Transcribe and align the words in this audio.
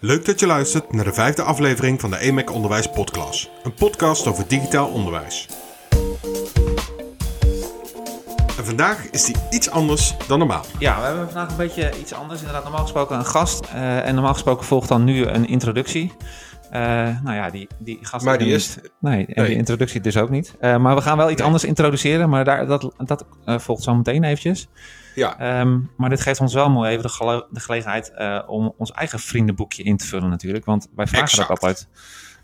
Leuk 0.00 0.24
dat 0.24 0.40
je 0.40 0.46
luistert 0.46 0.92
naar 0.92 1.04
de 1.04 1.12
vijfde 1.12 1.42
aflevering 1.42 2.00
van 2.00 2.10
de 2.10 2.16
EMEC 2.18 2.52
Onderwijs 2.52 2.86
Podcast. 2.90 3.50
Een 3.64 3.74
podcast 3.74 4.26
over 4.26 4.48
digitaal 4.48 4.88
onderwijs. 4.88 5.48
En 8.58 8.64
vandaag 8.64 9.10
is 9.10 9.24
die 9.24 9.36
iets 9.50 9.70
anders 9.70 10.14
dan 10.28 10.38
normaal. 10.38 10.64
Ja, 10.78 11.00
we 11.00 11.06
hebben 11.06 11.24
vandaag 11.30 11.50
een 11.50 11.56
beetje 11.56 11.92
iets 12.00 12.12
anders. 12.14 12.38
Inderdaad, 12.40 12.62
normaal 12.64 12.82
gesproken 12.82 13.16
een 13.18 13.26
gast. 13.26 13.64
eh, 13.74 14.06
en 14.06 14.14
normaal 14.14 14.32
gesproken 14.32 14.66
volgt 14.66 14.88
dan 14.88 15.04
nu 15.04 15.24
een 15.26 15.46
introductie. 15.48 16.12
Eh, 16.70 16.80
nou 17.22 17.34
ja, 17.36 17.50
die, 17.50 17.68
die 17.78 17.98
gast... 18.02 18.24
Maar 18.24 18.38
die 18.38 18.46
niet- 18.46 18.56
is- 18.56 18.76
Nee, 19.00 19.26
en 19.26 19.32
Nee. 19.34 19.46
die 19.46 19.56
introductie 19.56 20.00
dus 20.00 20.16
ook 20.16 20.30
niet. 20.30 20.54
Eh, 20.60 20.76
maar 20.76 20.94
we 20.94 21.00
gaan 21.02 21.16
wel 21.16 21.26
iets 21.26 21.36
Nee. 21.36 21.46
anders 21.46 21.64
introduceren. 21.64 22.28
Maar 22.28 22.44
daar, 22.44 22.66
dat, 22.66 22.92
dat 22.96 23.24
eh, 23.44 23.58
volgt 23.58 23.82
zo 23.82 23.94
meteen 23.94 24.24
eventjes. 24.24 24.68
Ja, 25.14 25.38
Ehm, 25.38 25.78
maar 25.96 26.08
dit 26.10 26.20
geeft 26.20 26.40
ons 26.40 26.54
wel 26.54 26.70
mooi 26.70 26.90
even 26.90 27.02
de, 27.02 27.08
gele- 27.08 27.46
de 27.50 27.60
gelegenheid 27.60 28.10
eh, 28.14 28.42
om 28.46 28.74
ons 28.78 28.90
eigen 28.92 29.18
vriendenboekje 29.18 29.82
in 29.82 29.96
te 29.96 30.06
vullen 30.06 30.30
natuurlijk. 30.30 30.64
Want 30.64 30.88
wij 30.96 31.06
vragen 31.06 31.26
Exact. 31.28 31.48
dat 31.48 31.60
altijd. 31.60 31.88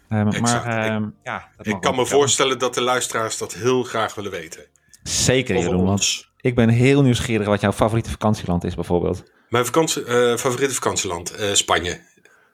Ehm. 0.08 0.40
Maar 0.40 0.66
Ik- 0.66 0.72
ehm, 0.90 1.08
ja, 1.22 1.48
dat 1.56 1.66
ik 1.66 1.72
mag 1.72 1.80
kan 1.82 1.94
me 1.96 2.06
voorstellen 2.06 2.58
dat 2.58 2.74
de 2.74 2.80
luisteraars 2.82 3.38
dat 3.38 3.54
heel 3.54 3.82
graag 3.82 4.14
willen 4.14 4.30
weten. 4.30 4.64
Zeker 5.02 5.56
Over 5.56 5.70
Jeroen, 5.70 5.88
ons. 5.88 6.32
ik 6.40 6.54
ben 6.54 6.68
heel 6.68 7.02
nieuwsgierig 7.02 7.46
wat 7.46 7.60
jouw 7.60 7.72
favoriete 7.72 8.10
vakantieland 8.10 8.64
is 8.64 8.74
bijvoorbeeld. 8.74 9.22
Mijn 9.48 9.64
vakantie, 9.64 10.04
eh, 10.04 10.36
favoriete 10.36 10.74
vakantieland, 10.74 11.30
eh, 11.30 11.52
Spanje. 11.52 12.00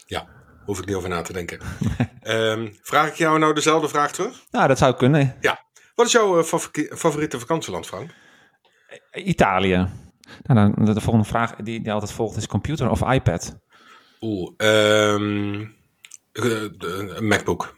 Ja, 0.07 0.27
hoef 0.65 0.79
ik 0.79 0.87
niet 0.87 0.95
over 0.97 1.09
na 1.09 1.23
te 1.23 1.33
denken. 1.33 1.59
Vraag 2.83 3.09
ik 3.09 3.15
jou 3.15 3.39
nou 3.39 3.55
dezelfde 3.55 3.89
vraag 3.89 4.13
terug? 4.13 4.45
Nou, 4.51 4.69
dat 4.69 4.79
zou 4.79 4.95
kunnen. 4.95 5.37
Ja. 5.41 5.65
Wat 5.95 6.07
is 6.07 6.13
jouw 6.13 6.45
favori- 6.45 6.89
favoriete 6.95 7.39
vakantieland, 7.39 7.87
Frank? 7.87 8.11
Italië. 9.15 9.89
Nou, 10.43 10.75
dan, 10.75 10.95
de 10.95 11.01
volgende 11.01 11.29
vraag 11.29 11.55
die, 11.57 11.83
die 11.83 11.93
altijd 11.93 12.13
volgt 12.13 12.37
is 12.37 12.47
computer 12.47 12.91
of 12.91 13.13
iPad? 13.13 13.59
Oeh, 14.21 14.53
ehm, 14.57 15.61
eh, 16.33 16.63
een 17.17 17.27
MacBook. 17.27 17.77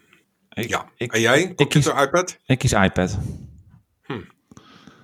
Ik, 0.52 0.68
Ja. 0.68 0.88
ik, 0.96 1.12
en 1.12 1.20
jij? 1.20 1.54
Computer, 1.54 2.02
iPad? 2.02 2.38
ik 2.46 2.58
kies 2.58 2.72
iPad. 2.72 3.18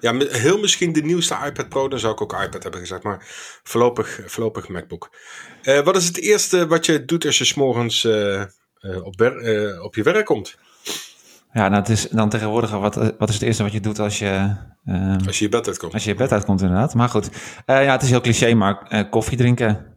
Ja, 0.01 0.12
mi- 0.12 0.28
heel 0.31 0.59
misschien 0.59 0.92
de 0.92 1.03
nieuwste 1.03 1.36
iPad 1.45 1.69
Pro, 1.69 1.89
dan 1.89 1.98
zou 1.98 2.12
ik 2.12 2.20
ook 2.20 2.33
iPad 2.33 2.62
hebben 2.62 2.81
gezegd, 2.81 3.03
maar 3.03 3.19
voorlopig, 3.62 4.20
voorlopig 4.27 4.69
MacBook. 4.69 5.17
Eh, 5.62 5.81
wat 5.81 5.97
is 5.97 6.06
het 6.06 6.19
eerste 6.19 6.67
wat 6.67 6.86
je 6.86 7.05
doet 7.05 7.27
als 7.27 7.39
je 7.39 7.45
s'morgens 7.45 8.05
eh 8.05 8.41
eh, 8.42 9.05
op, 9.05 9.20
op 9.83 9.95
je 9.95 10.03
werk 10.03 10.27
komt? 10.27 10.58
Ja, 11.55 11.69
nou, 11.69 11.75
het 11.81 11.89
is 11.89 12.09
dan 12.09 12.29
tegenwoordig, 12.29 12.71
wat, 12.71 12.95
wat 13.19 13.29
is 13.29 13.35
het 13.35 13.43
eerste 13.43 13.63
wat 13.63 13.73
je 13.73 13.81
doet 13.81 13.99
als 13.99 14.19
je, 14.19 14.57
ehm, 14.85 15.19
Als 15.27 15.39
je 15.39 15.45
je 15.45 15.51
bed 15.51 15.67
uitkomt? 15.67 15.93
als 15.93 16.05
je 16.05 16.11
je 16.11 16.17
bed 16.17 16.33
uitkomt 16.33 16.61
inderdaad. 16.63 16.95
Maar 16.95 17.09
goed, 17.09 17.29
Eh, 17.65 17.85
ja, 17.85 17.93
het 17.93 18.03
is 18.03 18.11
heel 18.11 18.21
cliché, 18.21 18.55
maar 18.55 18.83
eh, 18.89 19.11
koffie 19.11 19.37
drinken. 19.37 19.97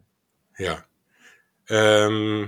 Ja. 0.54 0.86
Ehm, 1.66 2.42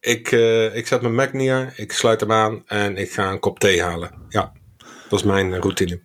ik, 0.00 0.32
eh, 0.32 0.76
ik 0.76 0.86
zet 0.86 1.00
mijn 1.02 1.14
Mac 1.14 1.32
neer, 1.32 1.72
ik 1.76 1.92
sluit 1.92 2.20
hem 2.20 2.32
aan 2.32 2.62
en 2.66 2.96
ik 2.96 3.12
ga 3.12 3.30
een 3.30 3.38
kop 3.40 3.58
thee 3.58 3.82
halen. 3.82 4.10
Ja, 4.28 4.52
dat 5.08 5.18
is 5.18 5.24
mijn 5.24 5.52
eh, 5.52 5.58
routine. 5.60 6.00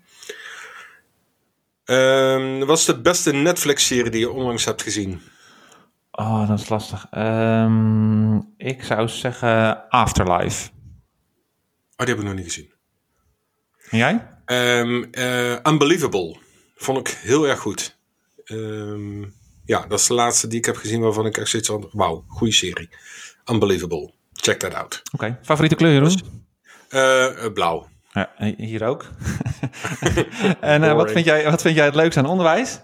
Ehm, 1.86 2.66
wat 2.66 2.78
is 2.78 2.86
de 2.86 3.02
beste 3.02 3.34
Netflix-serie 3.34 4.12
die 4.12 4.20
je 4.20 4.32
onlangs 4.32 4.66
hebt 4.66 4.82
gezien? 4.82 5.22
Oh, 6.12 6.48
dat 6.48 6.60
is 6.60 6.70
lastig. 6.70 7.06
Ik 8.58 8.84
zou 8.84 9.08
zeggen 9.08 9.90
Afterlife. 9.90 10.70
Oh, 11.98 12.06
die 12.06 12.16
heb 12.16 12.18
ik 12.18 12.24
nog 12.24 12.34
niet 12.34 12.46
gezien. 12.46 12.74
En 13.90 13.98
jij? 13.98 14.28
Ehm, 14.46 15.04
eh, 15.12 15.58
Unbelievable. 15.64 16.36
Vond 16.76 16.98
ik 16.98 17.08
heel 17.08 17.48
erg 17.48 17.60
goed. 17.60 17.98
Ehm, 18.46 19.22
ja, 19.66 19.86
dat 19.88 20.00
is 20.00 20.08
de 20.08 20.14
laatste 20.14 20.48
die 20.48 20.58
ik 20.58 20.66
heb 20.66 20.76
gezien 20.76 21.02
waarvan 21.02 21.26
ik 21.26 21.38
echt 21.38 21.50
zoiets 21.50 21.70
had. 21.70 21.88
Wauw, 21.92 22.24
goede 22.28 22.54
serie. 22.54 22.90
Unbelievable. 23.52 24.14
Check 24.34 24.60
that 24.60 24.74
out. 24.74 25.02
Oké, 25.14 25.40
favoriete 25.42 25.76
kleur 25.76 25.92
Jeroen? 25.92 26.44
Eh, 26.90 27.46
eh, 27.46 27.54
blauw. 27.54 27.88
Ja, 28.12 28.32
hier 28.58 28.84
ook. 28.84 29.06
en 30.62 30.96
wat, 30.96 31.12
vind 31.12 31.26
jij, 31.26 31.44
wat 31.52 31.62
vind 31.62 31.76
jij 31.76 31.86
het 31.86 31.96
leukste 31.96 32.20
aan 32.20 32.26
onderwijs? 32.26 32.80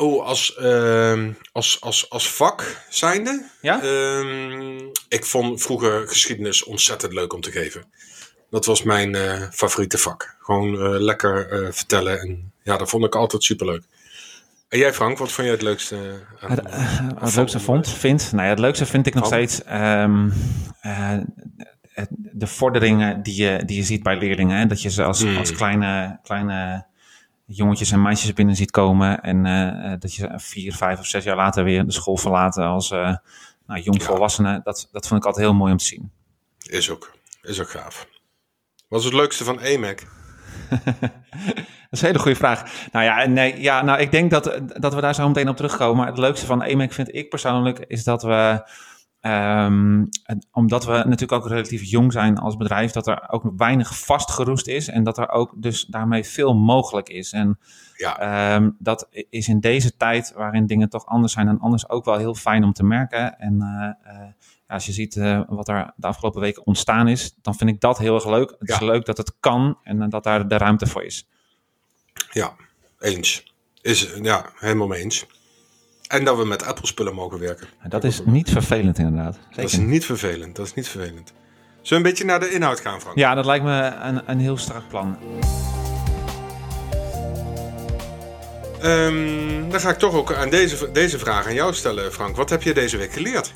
Oh, 0.00 0.26
als, 0.26 0.54
ehm, 0.56 1.32
als, 1.52 1.80
als, 1.80 2.10
als 2.10 2.30
vak 2.30 2.84
zijnde? 2.88 3.44
Ja? 3.60 3.82
Ehm, 3.82 4.78
ik 5.08 5.24
vond 5.24 5.62
vroeger 5.62 6.08
geschiedenis 6.08 6.64
ontzettend 6.64 7.12
leuk 7.12 7.32
om 7.32 7.40
te 7.40 7.50
geven. 7.50 7.84
Dat 8.50 8.64
was 8.66 8.82
mijn 8.82 9.14
eh, 9.14 9.42
favoriete 9.52 9.98
vak. 9.98 10.36
Gewoon 10.40 10.74
eh, 10.74 11.00
lekker 11.00 11.50
eh, 11.50 11.72
vertellen. 11.72 12.20
En 12.20 12.52
ja, 12.62 12.76
dat 12.76 12.88
vond 12.90 13.04
ik 13.04 13.14
altijd 13.14 13.42
superleuk. 13.42 13.82
En 14.68 14.78
jij 14.78 14.92
Frank, 14.94 15.18
wat 15.18 15.32
vond 15.32 15.46
jij 15.46 15.56
het 15.56 15.64
leukste? 15.64 16.20
aan- 16.40 16.50
Het, 17.20 17.34
leukste 17.34 17.60
vond, 17.60 17.88
vind, 17.88 18.32
nou 18.32 18.44
ja, 18.44 18.50
het 18.50 18.58
leukste 18.58 18.86
vind 18.86 19.06
ik 19.06 19.14
nog 19.14 19.26
steeds 19.26 19.62
ehm, 19.64 20.28
eh, 20.80 21.18
de 22.32 22.46
vorderingen 22.46 23.22
die 23.22 23.42
je, 23.42 23.62
die 23.66 23.76
je 23.76 23.82
ziet 23.82 24.02
bij 24.02 24.16
leerlingen. 24.18 24.58
Hè? 24.58 24.66
Dat 24.66 24.82
je 24.82 24.90
ze 24.90 25.04
als, 25.04 25.22
Hmm. 25.22 25.36
als 25.36 25.52
kleine, 25.52 26.18
kleine 26.22 26.86
jongetjes 27.56 27.90
en 27.90 28.02
meisjes 28.02 28.32
binnen 28.32 28.56
ziet 28.56 28.70
komen. 28.70 29.20
En 29.20 29.46
eh, 29.46 29.92
dat 29.98 30.14
je 30.14 30.32
vier, 30.36 30.74
vijf 30.74 30.98
of 30.98 31.06
zes 31.06 31.24
jaar 31.24 31.36
later 31.36 31.64
weer 31.64 31.84
de 31.84 31.92
school 31.92 32.16
verlaten 32.16 32.64
als 32.64 32.90
eh 32.90 33.14
nou, 33.66 33.82
jongvolwassenen. 33.82 34.60
Dat, 34.64 34.88
dat 34.92 35.06
vond 35.06 35.20
ik 35.20 35.26
altijd 35.26 35.46
heel 35.46 35.54
mooi 35.54 35.72
om 35.72 35.78
te 35.78 35.84
zien. 35.84 36.10
Is 36.62 36.90
ook, 36.90 37.12
is 37.42 37.60
ook 37.60 37.70
gaaf. 37.70 38.08
Wat 38.88 38.98
is 38.98 39.04
het 39.04 39.14
leukste 39.14 39.44
van 39.44 39.60
EMAC? 39.60 40.06
Dat 41.90 41.98
is 41.98 42.04
een 42.04 42.12
hele 42.14 42.22
goede 42.22 42.36
vraag. 42.38 42.88
Nou 42.92 43.04
ja, 43.04 43.26
nee, 43.26 43.60
ja, 43.60 43.82
nou, 43.82 44.00
ik 44.00 44.10
denk 44.10 44.30
dat, 44.30 44.60
dat 44.66 44.94
we 44.94 45.00
daar 45.00 45.14
zo 45.14 45.28
meteen 45.28 45.48
op 45.48 45.56
terugkomen. 45.56 45.96
Maar 45.96 46.06
het 46.06 46.18
leukste 46.18 46.46
van 46.46 46.62
EMAC 46.62 46.92
vind 46.92 47.14
ik 47.14 47.28
persoonlijk 47.28 47.78
is 47.78 48.04
dat 48.04 48.22
we, 48.22 48.62
ehm, 49.20 50.04
omdat 50.52 50.84
we 50.84 50.92
natuurlijk 50.92 51.32
ook 51.32 51.48
relatief 51.48 51.82
jong 51.82 52.12
zijn 52.12 52.38
als 52.38 52.56
bedrijf, 52.56 52.92
dat 52.92 53.06
er 53.06 53.30
ook 53.30 53.52
weinig 53.56 53.98
vastgeroest 53.98 54.66
is 54.66 54.88
en 54.88 55.04
dat 55.04 55.18
er 55.18 55.28
ook 55.28 55.52
dus 55.56 55.84
daarmee 55.84 56.24
veel 56.24 56.54
mogelijk 56.54 57.08
is. 57.08 57.32
En 57.32 57.58
Ja, 57.96 58.18
ehm, 58.18 58.70
dat 58.78 59.08
is 59.30 59.48
in 59.48 59.60
deze 59.60 59.96
tijd 59.96 60.32
waarin 60.36 60.66
dingen 60.66 60.88
toch 60.88 61.06
anders 61.06 61.32
zijn 61.32 61.48
en 61.48 61.60
anders 61.60 61.88
ook 61.88 62.04
wel 62.04 62.16
heel 62.16 62.34
fijn 62.34 62.64
om 62.64 62.72
te 62.72 62.84
merken. 62.84 63.38
En 63.38 63.60
eh, 63.60 64.12
eh, 64.14 64.28
als 64.66 64.86
je 64.86 64.92
ziet 64.92 65.16
eh, 65.16 65.40
wat 65.48 65.68
er 65.68 65.92
de 65.96 66.06
afgelopen 66.06 66.40
weken 66.40 66.66
ontstaan 66.66 67.08
is, 67.08 67.34
dan 67.42 67.54
vind 67.54 67.70
ik 67.70 67.80
dat 67.80 67.98
heel 67.98 68.14
erg 68.14 68.26
leuk. 68.26 68.56
Het 68.58 68.68
is 68.68 68.80
leuk 68.80 69.04
dat 69.04 69.16
het 69.16 69.32
kan 69.40 69.78
en 69.82 70.10
dat 70.10 70.24
daar 70.24 70.48
de 70.48 70.56
ruimte 70.56 70.86
voor 70.86 71.04
is. 71.04 71.28
ja, 72.32 72.54
eens. 72.98 73.54
Is, 73.82 74.14
ja, 74.22 74.50
helemaal 74.54 74.86
mee 74.86 75.02
eens. 75.02 75.26
En 76.10 76.24
dat 76.24 76.36
we 76.36 76.44
met 76.44 76.64
Apple-spullen 76.64 77.14
mogen 77.14 77.38
werken. 77.38 77.66
Dat 77.88 78.04
is 78.04 78.22
niet 78.24 78.50
vervelend 78.50 78.98
inderdaad. 78.98 79.38
Dat 79.54 79.64
is 79.64 79.76
niet 79.76 80.04
vervelend. 80.04 80.56
Dat 80.56 80.66
is 80.66 80.74
niet 80.74 80.88
vervelend. 80.88 81.32
Zullen 81.82 81.82
we 81.82 81.94
een 81.94 82.02
beetje 82.02 82.24
naar 82.24 82.40
de 82.40 82.50
inhoud 82.50 82.80
gaan, 82.80 83.00
Frank? 83.00 83.18
Ja, 83.18 83.34
dat 83.34 83.44
lijkt 83.44 83.64
me 83.64 83.92
een, 84.02 84.22
een 84.26 84.38
heel 84.38 84.56
strak 84.56 84.82
plan. 84.88 85.16
Ehm, 88.80 89.70
dan 89.70 89.80
ga 89.80 89.90
ik 89.90 89.98
toch 89.98 90.14
ook 90.14 90.34
aan 90.34 90.50
deze, 90.50 90.90
deze 90.92 91.18
vraag 91.18 91.46
aan 91.46 91.54
jou 91.54 91.74
stellen, 91.74 92.12
Frank. 92.12 92.36
Wat 92.36 92.50
heb 92.50 92.62
je 92.62 92.74
deze 92.74 92.96
week 92.96 93.12
geleerd? 93.12 93.52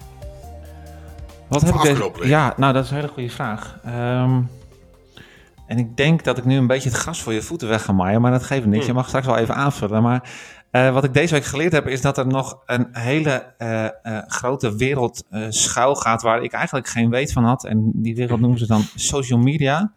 Wat 1.48 1.62
heb 1.62 1.75
ik 1.75 2.16
week? 2.16 2.25
Ja, 2.25 2.54
nou 2.56 2.72
dat 2.72 2.84
is 2.84 2.91
een 2.91 2.97
hele 2.97 3.09
goede 3.09 3.31
vraag. 3.31 3.78
Ehm, 3.84 4.41
en 5.66 5.78
ik 5.78 5.97
denk 5.97 6.25
dat 6.25 6.38
ik 6.38 6.44
nu 6.44 6.56
een 6.56 6.66
beetje 6.66 6.88
het 6.88 6.98
gras 6.98 7.22
voor 7.22 7.32
je 7.32 7.42
voeten 7.42 7.69
weg 7.69 7.84
ga 7.84 7.92
maaien, 7.92 8.21
maar 8.21 8.31
dat 8.31 8.42
geeft 8.42 8.66
niks. 8.66 8.78
Hmm. 8.78 8.86
Je 8.86 8.92
mag 8.92 9.06
straks 9.06 9.26
wel 9.26 9.36
even 9.36 9.54
aanvullen. 9.54 10.03
Maar 10.03 10.28
eh, 10.74 10.92
wat 10.92 11.04
ik 11.04 11.14
deze 11.14 11.34
week 11.34 11.44
geleerd 11.44 11.72
heb, 11.72 11.86
is 11.86 12.00
dat 12.00 12.18
er 12.18 12.26
nog 12.26 12.62
een 12.66 12.88
hele 12.92 13.54
eh, 13.58 13.84
eh, 13.84 13.92
grote 14.26 14.76
wereld 14.76 15.24
schuil 15.48 15.94
gaat 15.94 16.22
waar 16.22 16.42
ik 16.42 16.52
eigenlijk 16.52 16.88
geen 16.88 17.10
weet 17.10 17.32
van 17.32 17.44
had. 17.44 17.64
En 17.64 17.90
die 17.94 18.14
wereld 18.14 18.40
noemen 18.40 18.58
ze 18.58 18.66
dan 18.66 18.84
social 18.94 19.38
media. 19.38 19.92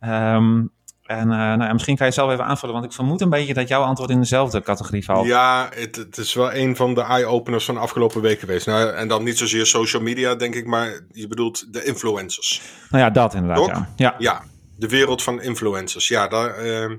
Ehm, 0.00 0.62
en 1.02 1.28
nou 1.28 1.62
ja, 1.62 1.72
misschien 1.72 1.96
kan 1.96 2.06
je 2.06 2.12
zelf 2.12 2.32
even 2.32 2.44
aanvullen, 2.44 2.74
want 2.74 2.86
ik 2.86 2.92
vermoed 2.92 3.20
een 3.20 3.30
beetje 3.30 3.54
dat 3.54 3.68
jouw 3.68 3.82
antwoord 3.82 4.10
in 4.10 4.18
dezelfde 4.18 4.62
categorie 4.62 5.04
valt. 5.04 5.26
Ja, 5.26 5.68
het, 5.74 5.96
het 5.96 6.16
is 6.16 6.34
wel 6.34 6.54
een 6.54 6.76
van 6.76 6.94
de 6.94 7.02
eye-openers 7.02 7.64
van 7.64 7.74
de 7.74 7.80
afgelopen 7.80 8.20
week 8.20 8.40
geweest. 8.40 8.66
Nou, 8.66 8.90
en 8.90 9.08
dan 9.08 9.24
niet 9.24 9.38
zozeer 9.38 9.66
social 9.66 10.02
media, 10.02 10.34
denk 10.34 10.54
ik, 10.54 10.66
maar 10.66 11.00
je 11.12 11.26
bedoelt 11.26 11.72
de 11.72 11.84
influencers. 11.84 12.62
Nou 12.90 13.04
ja, 13.04 13.10
dat 13.10 13.34
inderdaad. 13.34 13.66
Ja. 13.66 13.88
Ja. 13.96 14.14
Ja, 14.18 14.44
de 14.76 14.88
wereld 14.88 15.22
van 15.22 15.42
influencers. 15.42 16.08
Ja, 16.08 16.28
daar, 16.28 16.54
ehm, 16.54 16.96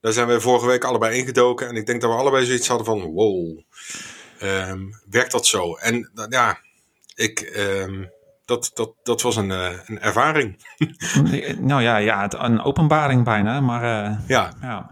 daar 0.00 0.12
zijn 0.12 0.26
we 0.28 0.40
vorige 0.40 0.66
week 0.66 0.84
allebei 0.84 1.18
ingedoken. 1.18 1.68
En 1.68 1.76
ik 1.76 1.86
denk 1.86 2.00
dat 2.00 2.10
we 2.10 2.16
allebei 2.16 2.44
zoiets 2.46 2.68
hadden 2.68 2.86
van, 2.86 3.00
wow, 3.02 3.60
ehm, 4.38 4.80
werkt 5.10 5.32
dat 5.32 5.46
zo? 5.46 5.74
En 5.74 6.10
ja, 6.28 6.58
ik, 7.14 7.40
ehm, 7.40 8.04
dat, 8.44 8.70
dat, 8.74 8.94
dat 9.02 9.22
was 9.22 9.36
een, 9.36 9.50
eh, 9.50 9.78
een 9.86 10.00
ervaring. 10.00 10.56
Nou 11.60 11.82
ja, 11.82 11.96
ja 11.96 12.22
het, 12.22 12.34
een 12.34 12.60
openbaring 12.62 13.24
bijna, 13.24 13.60
maar 13.60 14.04
eh, 14.04 14.18
Ja, 14.28 14.52
ja. 14.60 14.90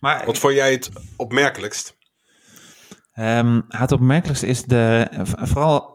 Maar 0.00 0.26
wat 0.26 0.38
vond 0.38 0.54
jij 0.54 0.72
het 0.72 0.90
opmerkelijkst? 1.16 1.96
ehm, 3.12 3.60
het 3.68 3.92
opmerkelijkste 3.92 4.46
is 4.46 4.62
de, 4.64 5.08
vooral 5.24 5.94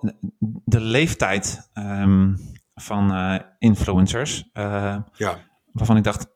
de 0.66 0.80
leeftijd 0.80 1.69
van 2.75 3.14
eh, 3.14 3.36
influencers. 3.60 4.50
eh, 4.54 4.98
Ja, 5.14 5.38
waarvan 5.72 5.98
ik 5.98 6.04
dacht, 6.04 6.22
eh, 6.25 6.31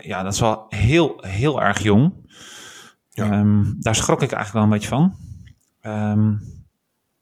ja, 0.00 0.22
dat 0.22 0.32
is 0.32 0.40
wel 0.40 0.66
heel, 0.68 1.18
heel 1.20 1.62
erg 1.62 1.82
jong. 1.82 2.12
Ja. 3.10 3.30
Ehm, 3.30 3.64
daar 3.78 3.94
schrok 3.94 4.22
ik 4.22 4.32
eigenlijk 4.32 4.52
wel 4.52 4.62
een 4.62 4.68
beetje 4.68 4.88
van. 4.88 5.16
Ehm, 5.80 6.34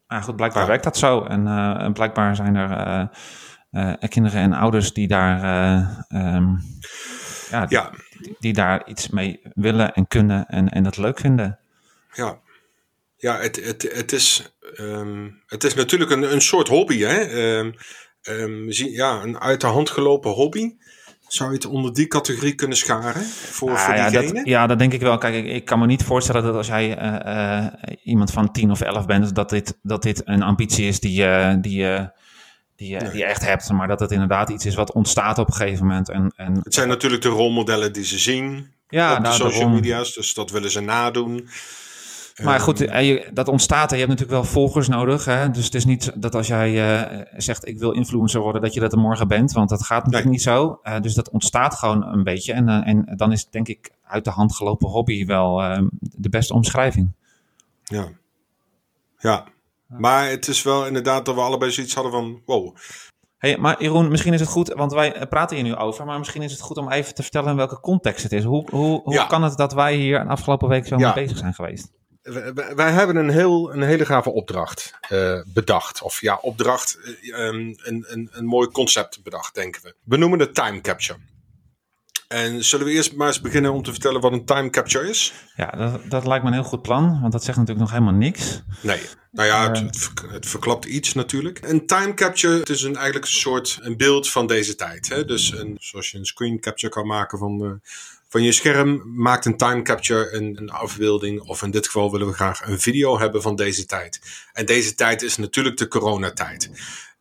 Nou 0.08 0.22
goed, 0.22 0.36
blijkbaar 0.36 0.66
werkt 0.66 0.84
dat 0.84 0.96
zo. 0.96 1.24
En, 1.24 1.46
en 1.78 1.92
blijkbaar 1.92 2.36
zijn 2.36 2.56
er 2.56 4.08
kinderen 4.08 4.40
en 4.40 4.52
ouders 4.52 4.92
die 4.92 5.08
daar, 5.08 5.36
ehm, 6.08 6.46
ja, 7.50 7.66
die, 7.66 7.78
ja. 7.78 7.90
Die, 8.38 8.52
daar 8.52 8.88
iets 8.88 9.08
mee 9.08 9.40
willen 9.54 9.94
en 9.94 10.06
kunnen 10.06 10.46
en, 10.46 10.68
en 10.68 10.82
dat 10.82 10.96
leuk 10.96 11.18
vinden. 11.18 11.58
Ja, 12.12 12.38
ja 13.16 13.36
het, 13.36 13.64
het, 13.64 13.82
het, 13.92 14.12
is, 14.12 14.54
het 15.46 15.64
is 15.64 15.74
natuurlijk 15.74 16.10
een, 16.10 16.32
een 16.32 16.42
soort 16.42 16.68
hobby. 16.68 16.98
Hè? 16.98 17.58
Um, 18.28 18.70
ja, 18.70 19.22
een 19.22 19.38
uit 19.38 19.60
de 19.60 19.66
hand 19.66 19.90
gelopen 19.90 20.30
hobby. 20.30 20.76
Zou 21.34 21.50
je 21.50 21.56
het 21.56 21.66
onder 21.66 21.94
die 21.94 22.06
categorie 22.06 22.54
kunnen 22.54 22.76
scharen 22.76 23.22
voor, 23.24 23.70
ah, 23.70 23.78
voor 23.78 23.94
ja, 23.94 24.10
dat, 24.10 24.40
ja, 24.44 24.66
dat 24.66 24.78
denk 24.78 24.92
ik 24.92 25.00
wel. 25.00 25.18
Kijk, 25.18 25.34
ik, 25.34 25.46
ik, 25.46 25.64
kan 25.64 25.78
me 25.78 25.86
niet 25.86 26.02
voorstellen 26.02 26.42
dat 26.42 26.54
als 26.54 26.66
jij 26.66 27.02
uh, 27.02 27.34
uh, 27.34 27.66
iemand 28.02 28.30
van 28.30 28.52
10 28.52 28.70
of 28.70 28.80
11 28.80 29.06
bent, 29.06 29.34
dat 29.34 29.50
dit, 29.50 29.78
dat 29.82 30.02
dit 30.02 30.22
een 30.24 30.42
ambitie 30.42 30.86
is 30.86 31.00
die, 31.00 31.24
uh, 31.24 31.54
die, 31.60 31.86
die, 32.76 32.98
die 32.98 33.16
je 33.16 33.24
echt 33.24 33.44
hebt. 33.44 33.70
Maar 33.70 33.88
dat 33.88 34.00
het 34.00 34.10
inderdaad 34.10 34.50
iets 34.50 34.66
is 34.66 34.74
wat 34.74 34.92
ontstaat 34.92 35.38
op 35.38 35.46
een 35.46 35.54
gegeven 35.54 35.86
moment. 35.86 36.08
En, 36.08 36.32
en, 36.36 36.60
het 36.62 36.74
zijn 36.74 36.88
natuurlijk 36.88 37.22
de 37.22 37.28
rolmodellen 37.28 37.92
die 37.92 38.04
ze 38.04 38.18
zien 38.18 38.72
ja, 38.88 39.16
op 39.16 39.22
nou, 39.22 39.38
de 39.38 39.42
social 39.42 39.68
media's. 39.68 40.14
Dus 40.14 40.34
dat 40.34 40.50
willen 40.50 40.70
ze 40.70 40.80
nadoen. 40.80 41.48
Maar 42.42 42.60
goed, 42.60 42.80
ehm, 42.80 43.32
dat 43.32 43.48
ontstaat 43.48 43.90
en 43.92 43.98
je 43.98 44.04
hebt 44.06 44.18
natuurlijk 44.18 44.42
wel 44.42 44.52
volgers 44.52 44.88
nodig. 44.88 45.24
Hè? 45.24 45.50
Dus 45.50 45.64
het 45.64 45.74
is 45.74 45.84
niet 45.84 46.12
dat 46.14 46.34
als 46.34 46.46
jij 46.46 46.72
uh, 46.72 47.22
zegt 47.36 47.68
ik 47.68 47.78
wil 47.78 47.92
influencer 47.92 48.40
worden, 48.40 48.62
dat 48.62 48.74
je 48.74 48.80
dat 48.80 48.92
er 48.92 48.98
morgen 48.98 49.28
bent. 49.28 49.52
Want 49.52 49.68
dat 49.68 49.82
gaat 49.82 50.04
natuurlijk 50.04 50.30
niet 50.30 50.42
zo. 50.42 50.80
Uh, 50.82 51.00
dus 51.00 51.14
dat 51.14 51.30
ontstaat 51.30 51.74
gewoon 51.74 52.06
een 52.06 52.24
beetje. 52.24 52.52
En, 52.52 52.68
uh, 52.68 52.88
en 52.88 53.12
dan 53.16 53.32
is 53.32 53.50
denk 53.50 53.68
ik 53.68 53.90
uit 54.02 54.24
de 54.24 54.30
hand 54.30 54.56
gelopen 54.56 54.88
hobby 54.88 55.26
wel 55.26 55.62
ehm, 55.62 55.86
de 56.00 56.28
beste 56.28 56.54
omschrijving. 56.54 57.12
Ja. 57.84 58.08
Ja. 59.18 59.44
Maar 59.86 60.30
het 60.30 60.48
is 60.48 60.62
wel 60.62 60.86
inderdaad 60.86 61.26
dat 61.26 61.34
we 61.34 61.40
allebei 61.40 61.70
zoiets 61.70 61.94
hadden 61.94 62.12
van 62.12 62.42
wow. 62.44 62.76
Hey, 63.38 63.58
maar 63.58 63.82
Jeroen, 63.82 64.08
misschien 64.08 64.32
is 64.32 64.40
het 64.40 64.48
goed, 64.48 64.68
want 64.68 64.92
wij 64.92 65.26
praten 65.28 65.56
hier 65.56 65.64
nu 65.64 65.76
over, 65.76 66.04
maar 66.04 66.18
misschien 66.18 66.42
is 66.42 66.52
het 66.52 66.60
goed 66.60 66.76
om 66.76 66.90
even 66.90 67.14
te 67.14 67.22
vertellen 67.22 67.50
in 67.50 67.56
welke 67.56 67.80
context 67.80 68.22
het 68.22 68.32
is. 68.32 68.44
Hoe, 68.44 68.68
hoe, 68.70 69.00
hoe 69.02 69.26
kan 69.26 69.42
het 69.42 69.56
dat 69.56 69.72
wij 69.72 69.94
hier 69.94 70.20
een 70.20 70.28
afgelopen 70.28 70.68
week 70.68 70.86
zo 70.86 70.96
mee 70.96 71.12
bezig 71.12 71.38
zijn 71.38 71.54
geweest? 71.54 71.92
Wij 72.74 72.92
hebben 72.92 73.16
een, 73.16 73.30
heel, 73.30 73.72
een 73.72 73.82
hele 73.82 74.04
gave 74.04 74.30
opdracht 74.30 74.94
uh, 75.10 75.40
bedacht. 75.46 76.02
Of 76.02 76.20
ja, 76.20 76.38
opdracht, 76.42 76.98
uh, 77.22 77.38
een, 77.38 77.78
een, 77.82 78.28
een 78.32 78.44
mooi 78.44 78.68
concept 78.68 79.22
bedacht, 79.22 79.54
denken 79.54 79.82
we. 79.82 79.94
We 80.04 80.16
noemen 80.16 80.38
het 80.38 80.54
time 80.54 80.80
capture. 80.80 81.18
En 82.28 82.64
zullen 82.64 82.86
we 82.86 82.92
eerst 82.92 83.14
maar 83.14 83.26
eens 83.26 83.40
beginnen 83.40 83.72
om 83.72 83.82
te 83.82 83.90
vertellen 83.90 84.20
wat 84.20 84.32
een 84.32 84.44
time 84.44 84.70
capture 84.70 85.08
is? 85.08 85.32
Ja, 85.56 85.70
dat, 85.70 86.10
dat 86.10 86.26
lijkt 86.26 86.44
me 86.44 86.50
een 86.50 86.56
heel 86.56 86.64
goed 86.64 86.82
plan, 86.82 87.20
want 87.20 87.32
dat 87.32 87.44
zegt 87.44 87.58
natuurlijk 87.58 87.86
nog 87.86 87.98
helemaal 87.98 88.20
niks. 88.20 88.62
Nee, 88.80 89.00
nou 89.30 89.48
ja, 89.48 89.70
het, 89.70 90.10
het, 90.30 90.46
verklapt 90.46 90.84
iets 90.84 91.14
natuurlijk. 91.14 91.60
Een 91.62 91.86
time 91.86 92.14
capture 92.14 92.58
het 92.58 92.68
is 92.68 92.82
een, 92.82 92.96
eigenlijk 92.96 93.24
een 93.24 93.32
soort 93.32 93.78
een 93.80 93.96
beeld 93.96 94.30
van 94.30 94.46
deze 94.46 94.74
tijd. 94.74 95.08
Hè? 95.08 95.24
Dus 95.24 95.52
een, 95.52 95.76
zoals 95.80 96.10
je 96.10 96.18
een 96.18 96.24
screen 96.24 96.60
capture 96.60 96.92
kan 96.92 97.06
maken 97.06 97.38
van, 97.38 97.64
uh, 97.64 97.70
van 98.34 98.42
je 98.42 98.52
scherm 98.52 99.02
maakt 99.14 99.44
een 99.44 99.56
time 99.56 99.82
capture 99.82 100.32
een, 100.32 100.56
een, 100.56 100.70
afbeelding, 100.70 101.40
of 101.40 101.62
in 101.62 101.70
dit 101.70 101.86
geval 101.86 102.10
willen 102.10 102.26
we 102.26 102.32
graag 102.32 102.66
een 102.66 102.80
video 102.80 103.18
hebben 103.18 103.42
van 103.42 103.56
deze 103.56 103.86
tijd. 103.86 104.20
En 104.52 104.66
deze 104.66 104.94
tijd 104.94 105.22
is 105.22 105.36
natuurlijk 105.36 105.76
de 105.76 105.88
coronatijd. 105.88 106.70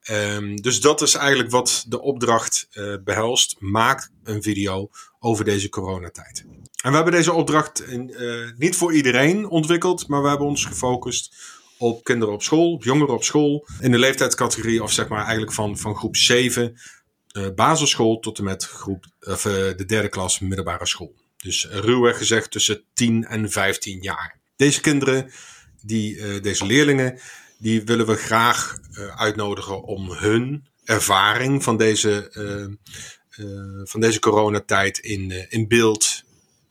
Um, 0.09 0.61
dus 0.61 0.81
dat 0.81 1.01
is 1.01 1.13
eigenlijk 1.13 1.51
wat 1.51 1.85
de 1.87 2.01
opdracht 2.01 2.67
uh, 2.73 2.95
behelst. 3.03 3.55
Maak 3.59 4.09
een 4.23 4.43
video 4.43 4.89
over 5.19 5.45
deze 5.45 5.69
coronatijd. 5.69 6.45
En 6.83 6.89
we 6.89 6.95
hebben 6.95 7.13
deze 7.13 7.33
opdracht 7.33 7.83
uh, 7.89 8.49
niet 8.57 8.75
voor 8.75 8.93
iedereen 8.93 9.49
ontwikkeld, 9.49 10.07
maar 10.07 10.21
we 10.21 10.29
hebben 10.29 10.47
ons 10.47 10.65
gefocust 10.65 11.35
op 11.77 12.03
kinderen 12.03 12.33
op 12.33 12.43
school, 12.43 12.77
jongeren 12.79 13.13
op 13.13 13.23
school, 13.23 13.67
in 13.79 13.91
de 13.91 13.99
leeftijdscategorie 13.99 14.83
of 14.83 14.91
zeg 14.91 15.07
maar 15.07 15.23
eigenlijk 15.23 15.53
van, 15.53 15.77
van 15.77 15.95
groep 15.95 16.15
7 16.15 16.63
uh, 16.63 16.77
basisschool 17.55 18.19
tot 18.19 18.37
en 18.37 18.43
met 18.43 18.63
groep, 18.63 19.05
of, 19.19 19.45
uh, 19.45 19.53
de 19.53 19.85
derde 19.85 20.09
klas 20.09 20.39
middelbare 20.39 20.85
school. 20.85 21.15
Dus 21.37 21.65
uh, 21.65 21.71
ruwweg 21.77 22.17
gezegd 22.17 22.51
tussen 22.51 22.83
10 22.93 23.25
en 23.25 23.51
15 23.51 24.01
jaar. 24.01 24.39
Deze 24.55 24.81
kinderen, 24.81 25.31
die, 25.81 26.39
deze 26.41 26.65
leerlingen, 26.65 27.19
die 27.57 27.83
willen 27.83 28.05
we 28.05 28.15
graag 28.15 28.77
uitnodigen 29.15 29.83
om 29.83 30.11
hun 30.11 30.67
ervaring 30.83 31.63
van 31.63 31.77
deze, 31.77 32.29
van 33.83 34.01
deze 34.01 34.19
coronatijd 34.19 34.97
in, 34.97 35.49
in 35.49 35.67
beeld 35.67 36.23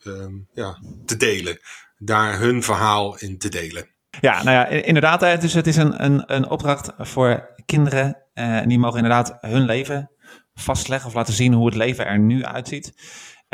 ehm, 0.03 0.35
ja, 0.55 0.79
te 1.06 1.17
delen. 1.17 1.58
Daar 1.99 2.38
hun 2.38 2.62
verhaal 2.62 3.19
in 3.19 3.38
te 3.38 3.49
delen. 3.49 3.88
Ja, 4.20 4.43
nou 4.43 4.56
ja, 4.56 4.67
inderdaad. 4.67 5.41
Dus 5.41 5.55
het 5.55 5.67
is 5.67 5.76
een, 5.76 6.05
een, 6.05 6.35
een 6.35 6.49
opdracht 6.49 6.91
voor 6.99 7.49
kinderen. 7.67 8.17
Uh, 8.35 8.62
die 8.67 8.79
mogen 8.79 8.97
inderdaad 8.97 9.37
hun 9.41 9.65
leven 9.65 10.11
vastleggen 10.55 11.09
of 11.09 11.15
laten 11.15 11.35
zien 11.35 11.53
hoe 11.53 11.67
het 11.67 11.75
leven 11.75 12.07
er 12.07 12.19
nu 12.19 12.45
uitziet. 12.45 12.95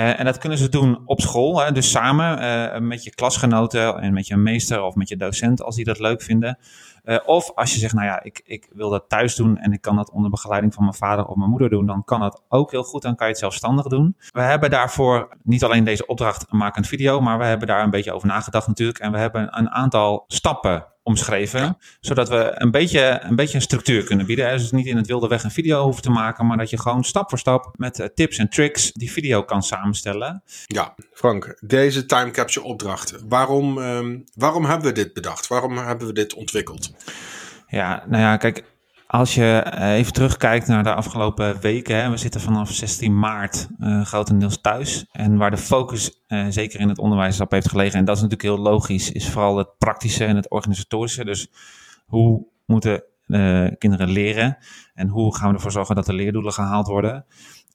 Uh, 0.01 0.19
en 0.19 0.25
dat 0.25 0.39
kunnen 0.39 0.59
ze 0.59 0.69
doen 0.69 1.03
op 1.05 1.21
school, 1.21 1.61
hè, 1.61 1.73
dus 1.73 1.91
samen 1.91 2.43
uh, 2.43 2.81
met 2.81 3.05
je 3.05 3.15
klasgenoten 3.15 4.01
en 4.01 4.13
met 4.13 4.27
je 4.27 4.37
meester 4.37 4.83
of 4.83 4.95
met 4.95 5.09
je 5.09 5.17
docent 5.17 5.63
als 5.63 5.77
die 5.77 5.85
dat 5.85 5.99
leuk 5.99 6.23
vinden. 6.23 6.59
Uh, 7.05 7.19
of 7.25 7.53
als 7.55 7.73
je 7.73 7.79
zegt, 7.79 7.95
nou 7.95 8.07
ja, 8.07 8.23
ik, 8.23 8.41
ik 8.45 8.69
wil 8.73 8.91
dat 8.91 9.09
thuis 9.09 9.35
doen 9.35 9.59
en 9.59 9.73
ik 9.73 9.81
kan 9.81 9.97
dat 9.97 10.11
onder 10.11 10.31
begeleiding 10.31 10.75
van 10.75 10.85
mijn 10.85 10.97
vader 10.97 11.27
of 11.27 11.37
mijn 11.37 11.51
moeder 11.51 11.69
doen, 11.69 11.87
dan 11.87 12.05
kan 12.05 12.21
dat 12.21 12.43
ook 12.49 12.71
heel 12.71 12.83
goed. 12.83 13.03
Dan 13.03 13.15
kan 13.15 13.27
je 13.27 13.33
het 13.33 13.41
zelfstandig 13.41 13.87
doen. 13.87 14.17
We 14.31 14.41
hebben 14.41 14.71
daarvoor 14.71 15.37
niet 15.43 15.65
alleen 15.65 15.85
deze 15.85 16.07
opdracht, 16.07 16.53
maak 16.53 16.77
een 16.77 16.85
video, 16.85 17.21
maar 17.21 17.39
we 17.39 17.45
hebben 17.45 17.69
daar 17.69 17.83
een 17.83 17.91
beetje 17.91 18.13
over 18.13 18.29
nagedacht 18.29 18.67
natuurlijk. 18.67 18.99
En 18.99 19.13
we 19.13 19.19
hebben 19.19 19.59
een 19.59 19.71
aantal 19.71 20.25
stappen 20.27 20.87
omschreven. 21.09 21.79
Zodat 22.01 22.29
we 22.29 22.53
een 22.55 22.71
beetje, 22.71 23.21
een 23.23 23.37
beetje 23.37 23.55
een 23.55 23.63
structuur 23.63 24.05
kunnen 24.05 24.27
bieden. 24.27 24.59
Dus 24.59 24.71
niet 24.71 24.87
in 24.87 24.97
het 24.97 25.07
wilde 25.07 25.29
weg 25.29 25.45
een 25.45 25.51
video 25.51 25.83
hoeven 25.83 26.03
te 26.03 26.11
maken, 26.11 26.47
maar 26.47 26.57
dat 26.57 26.71
je 26.71 26.81
gewoon 26.81 27.05
stap 27.05 27.29
voor 27.29 27.39
stap 27.39 27.75
met 27.77 28.01
eh, 28.01 28.07
tips 28.15 28.39
en 28.39 28.49
tricks 28.49 28.93
die 28.93 29.13
video 29.13 29.43
kan 29.43 29.63
samenstellen. 29.63 30.43
Ja, 30.67 30.95
Frank, 31.13 31.59
deze 31.61 32.07
time 32.07 32.31
capture 32.31 32.67
opdracht. 32.67 33.15
Waarom, 33.29 33.79
um, 33.79 34.25
waarom 34.35 34.65
hebben 34.65 34.87
we 34.87 34.93
dit 34.93 35.13
bedacht? 35.13 35.47
Waarom 35.47 35.79
hebben 35.79 36.07
we 36.07 36.13
dit 36.13 36.35
ontwikkeld? 36.35 36.93
Ja, 37.69 38.05
nou 38.09 38.23
ja, 38.23 38.37
kijk, 38.37 38.65
als 39.09 39.35
je 39.35 39.53
eh, 39.59 39.95
even 39.95 40.13
terugkijkt 40.13 40.67
naar 40.67 40.83
de 40.83 40.95
afgelopen 40.95 41.61
weken, 41.61 41.97
hè, 41.97 42.11
we 42.11 42.17
zitten 42.17 42.41
vanaf 42.41 42.73
16 42.73 43.19
maart 43.19 43.69
uh, 43.81 44.05
grotendeels 44.05 44.61
thuis. 44.61 45.07
En 45.13 45.37
waar 45.37 45.51
de 45.51 45.57
focus 45.57 46.23
uh, 46.29 46.47
zeker 46.49 46.81
in 46.81 46.89
het 46.89 46.99
onderwijs 46.99 47.41
op 47.41 47.51
heeft 47.51 47.69
gelegen, 47.69 47.99
en 47.99 48.05
dat 48.05 48.17
is 48.17 48.23
natuurlijk 48.23 48.57
heel 48.57 48.65
logisch, 48.65 49.13
is 49.13 49.29
vooral 49.29 49.57
het 49.57 49.79
praktische 49.79 50.25
en 50.25 50.37
het 50.37 50.51
organisatorische. 50.51 51.25
Dus 51.25 51.51
hoe 52.07 52.47
moeten 52.67 53.03
kinderen 53.79 54.09
leren 54.09 54.59
en 54.95 55.09
hoe 55.09 55.37
gaan 55.37 55.49
we 55.49 55.55
ervoor 55.55 55.71
zorgen 55.73 55.95
dat 55.95 56.07
de 56.07 56.13
leerdoelen 56.13 56.53
gehaald 56.53 56.87
worden? 56.87 57.25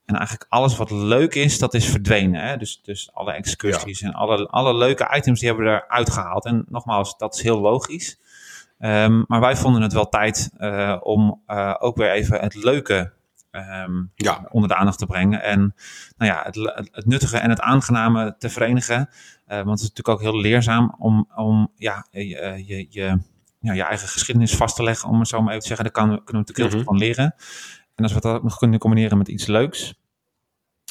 En 0.05 0.15
eigenlijk 0.15 0.45
alles 0.49 0.77
wat 0.77 0.91
leuk 0.91 1.35
is, 1.35 1.59
dat 1.59 1.73
is 1.73 1.85
verdwenen. 1.85 2.41
Hè? 2.41 2.57
Dus, 2.57 2.81
dus 2.83 3.09
alle 3.13 3.31
excursies 3.33 4.01
en 4.01 4.13
alle, 4.13 4.47
alle 4.47 4.75
leuke 4.75 5.15
items, 5.15 5.39
die 5.39 5.47
hebben 5.49 5.65
we 5.65 5.71
eruit 5.71 6.09
gehaald. 6.09 6.45
En 6.45 6.65
nogmaals, 6.69 7.17
dat 7.17 7.35
is 7.35 7.41
heel 7.41 7.59
logisch. 7.59 8.19
Um, 8.79 9.23
maar 9.27 9.39
wij 9.39 9.55
vonden 9.55 9.81
het 9.81 9.93
wel 9.93 10.09
tijd 10.09 10.51
uh, 10.57 10.97
om 10.99 11.41
uh, 11.47 11.75
ook 11.79 11.95
weer 11.97 12.11
even 12.11 12.39
het 12.39 12.55
leuke 12.55 13.13
um, 13.51 14.11
ja. 14.15 14.47
onder 14.49 14.69
de 14.69 14.75
aandacht 14.75 14.97
te 14.97 15.05
brengen. 15.05 15.41
En 15.43 15.75
nou 16.17 16.31
ja, 16.31 16.41
het, 16.43 16.55
het 16.91 17.05
nuttige 17.05 17.37
en 17.37 17.49
het 17.49 17.59
aangename 17.59 18.35
te 18.37 18.49
verenigen. 18.49 19.09
Uh, 19.47 19.55
want 19.55 19.69
het 19.69 19.79
is 19.79 19.87
natuurlijk 19.89 20.07
ook 20.07 20.21
heel 20.21 20.39
leerzaam 20.39 20.95
om, 20.99 21.29
om 21.35 21.71
ja, 21.75 22.07
je, 22.11 22.63
je, 22.65 22.87
je, 22.89 23.19
ja, 23.59 23.73
je 23.73 23.83
eigen 23.83 24.07
geschiedenis 24.07 24.55
vast 24.55 24.75
te 24.75 24.83
leggen, 24.83 25.09
om 25.09 25.19
het 25.19 25.27
zo 25.27 25.41
maar 25.41 25.49
even 25.49 25.61
te 25.61 25.67
zeggen. 25.67 25.85
Daar 25.85 25.93
kan, 25.93 26.07
kunnen 26.07 26.25
we 26.25 26.37
natuurlijk 26.37 26.57
heel 26.57 26.69
veel 26.69 26.79
mhm. 26.79 26.89
van 26.89 26.97
leren. 26.97 27.35
En 27.95 28.03
als 28.03 28.13
we 28.13 28.19
dat 28.19 28.35
ook 28.35 28.43
nog 28.43 28.57
kunnen 28.57 28.79
combineren 28.79 29.17
met 29.17 29.27
iets 29.27 29.45
leuks. 29.45 30.01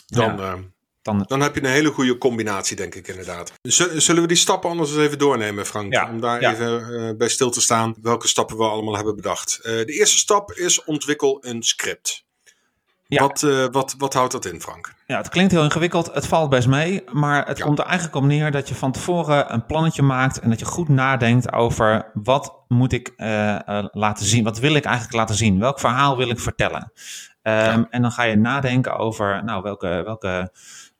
Dan, 0.07 0.37
ja, 0.37 0.57
dan, 1.02 1.25
dan 1.26 1.40
heb 1.40 1.54
je 1.54 1.61
een 1.64 1.71
hele 1.71 1.90
goede 1.90 2.18
combinatie, 2.18 2.76
denk 2.76 2.94
ik 2.94 3.09
inderdaad. 3.09 3.52
Zullen 3.62 4.23
we 4.23 4.28
die 4.28 4.37
stappen 4.37 4.71
anders 4.71 4.90
eens 4.90 5.00
even 5.00 5.18
doornemen, 5.18 5.66
Frank? 5.66 5.92
Ja, 5.92 6.09
Om 6.09 6.21
daar 6.21 6.40
even 6.40 6.90
uh, 6.90 7.16
bij 7.16 7.28
stil 7.28 7.50
te 7.50 7.61
staan 7.61 7.94
welke 8.02 8.28
stappen 8.28 8.56
we 8.56 8.64
allemaal 8.64 8.94
hebben 8.94 9.16
bedacht. 9.16 9.59
Uh, 9.59 9.64
de 9.64 9.92
eerste 9.92 10.18
stap 10.18 10.52
is 10.52 10.85
ontwikkel 10.85 11.38
een 11.40 11.62
script. 11.62 12.25
Ja. 13.06 13.21
Wat, 13.21 13.42
uh, 13.42 13.66
wat, 13.71 13.94
wat 13.99 14.14
houdt 14.14 14.32
dat 14.32 14.44
in, 14.44 14.61
Frank? 14.61 14.94
Ja, 15.06 15.16
het 15.16 15.28
klinkt 15.28 15.52
heel 15.52 15.64
ingewikkeld. 15.64 16.14
Het 16.14 16.26
valt 16.26 16.50
best 16.50 16.68
mee. 16.68 17.04
Maar 17.11 17.47
het 17.47 17.61
komt 17.61 17.78
er 17.78 17.85
eigenlijk 17.85 18.16
op 18.16 18.25
neer 18.25 18.50
dat 18.50 18.68
je 18.68 18.75
van 18.75 18.92
tevoren 18.92 19.52
een 19.52 19.66
plannetje 19.66 20.02
maakt. 20.02 20.40
En 20.40 20.50
dat 20.50 20.59
je 20.59 20.64
goed 20.64 20.88
nadenkt 20.88 21.52
over 21.52 22.11
wat 22.14 22.64
moet 22.68 22.92
ik 22.92 23.12
laten 23.92 24.26
zien? 24.26 24.44
Wat 24.44 24.59
wil 24.59 24.75
ik 24.75 24.85
eigenlijk 24.85 25.16
laten 25.16 25.35
zien? 25.35 25.59
Welk 25.59 25.80
verhaal 25.80 26.16
wil 26.16 26.30
ik 26.30 26.40
vertellen? 26.40 26.92
Um, 27.42 27.52
ja. 27.52 27.87
En 27.90 28.02
dan 28.02 28.12
ga 28.12 28.23
je 28.23 28.37
nadenken 28.37 28.97
over 28.97 29.44
nou, 29.44 29.62
welke, 29.62 30.02
welke 30.04 30.52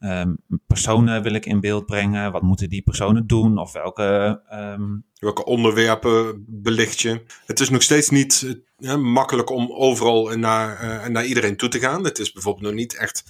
Um, 0.05 0.39
personen 0.67 1.23
wil 1.23 1.35
ik 1.35 1.47
in 1.47 1.61
beeld 1.61 1.87
brengen? 1.87 2.33
Wat 2.33 2.43
moeten 2.43 2.69
die 2.69 2.83
personen 2.83 3.27
doen? 3.27 3.59
Of 3.59 3.73
welke. 3.73 4.41
Um... 4.53 5.05
Welke 5.15 5.45
onderwerpen 5.45 6.45
belicht 6.49 7.01
je? 7.01 7.23
Het 7.47 7.61
is 7.61 7.71
nog 7.71 7.83
steeds 7.83 8.09
niet 8.09 8.63
uh, 8.79 8.95
makkelijk 8.97 9.51
om 9.51 9.73
overal 9.73 10.37
naar, 10.37 10.85
uh, 10.85 11.07
naar 11.07 11.25
iedereen 11.25 11.57
toe 11.57 11.69
te 11.69 11.79
gaan. 11.79 12.05
Het 12.05 12.19
is 12.19 12.33
bijvoorbeeld 12.33 12.65
nog 12.65 12.75
niet 12.75 12.97
echt 12.97 13.25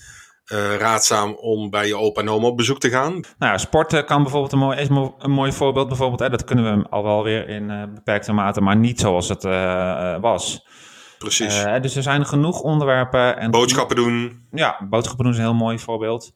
uh, 0.53 0.77
raadzaam 0.77 1.33
om 1.33 1.71
bij 1.71 1.87
je 1.87 1.97
opa 1.97 2.21
en 2.21 2.29
oma 2.29 2.47
op 2.47 2.57
bezoek 2.57 2.79
te 2.79 2.91
gaan? 2.91 3.13
Nou 3.13 3.25
ja, 3.39 3.59
sport 3.59 4.05
kan 4.05 4.23
bijvoorbeeld 4.23 4.53
een 4.53 4.59
mooi, 4.59 4.79
is 4.79 4.89
een 5.19 5.31
mooi 5.31 5.53
voorbeeld. 5.53 5.89
Bijvoorbeeld, 5.89 6.21
hè, 6.21 6.29
dat 6.29 6.45
kunnen 6.45 6.79
we 6.79 6.89
al 6.89 7.03
wel 7.03 7.23
weer 7.23 7.49
in 7.49 7.71
uh, 7.71 7.83
beperkte 7.95 8.33
mate, 8.33 8.61
maar 8.61 8.77
niet 8.77 9.01
zoals 9.01 9.29
het 9.29 9.45
uh, 9.45 10.21
was. 10.21 10.67
Precies. 11.23 11.65
dus 11.81 11.97
er 11.97 12.03
zijn 12.03 12.27
genoeg 12.27 12.61
onderwerpen. 12.61 13.39
En 13.39 13.51
boodschappen 13.51 13.97
doen. 13.97 14.47
Ja, 14.51 14.87
boodschappen 14.89 15.25
doen 15.25 15.33
is 15.33 15.39
een 15.39 15.45
heel 15.45 15.55
mooi 15.55 15.79
voorbeeld. 15.79 16.33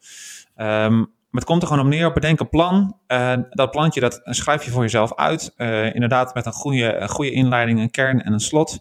Um, 0.57 1.15
maar 1.37 1.45
het 1.45 1.55
komt 1.55 1.63
er 1.63 1.69
gewoon 1.69 1.87
op 1.87 1.91
neer, 1.93 2.13
bedenk 2.13 2.41
een 2.41 2.49
plan. 2.49 2.99
Uh, 3.09 3.33
dat 3.51 3.71
plantje 3.71 4.01
dat 4.01 4.21
schrijf 4.25 4.65
je 4.65 4.71
voor 4.71 4.83
jezelf 4.83 5.15
uit. 5.15 5.55
Uh, 5.57 5.95
inderdaad 5.95 6.35
met 6.35 6.47
een 6.47 6.53
goede, 6.53 6.95
een 6.95 7.09
goede 7.09 7.31
inleiding, 7.31 7.81
een 7.81 7.91
kern 7.91 8.23
en 8.23 8.33
een 8.33 8.41
slot. 8.41 8.79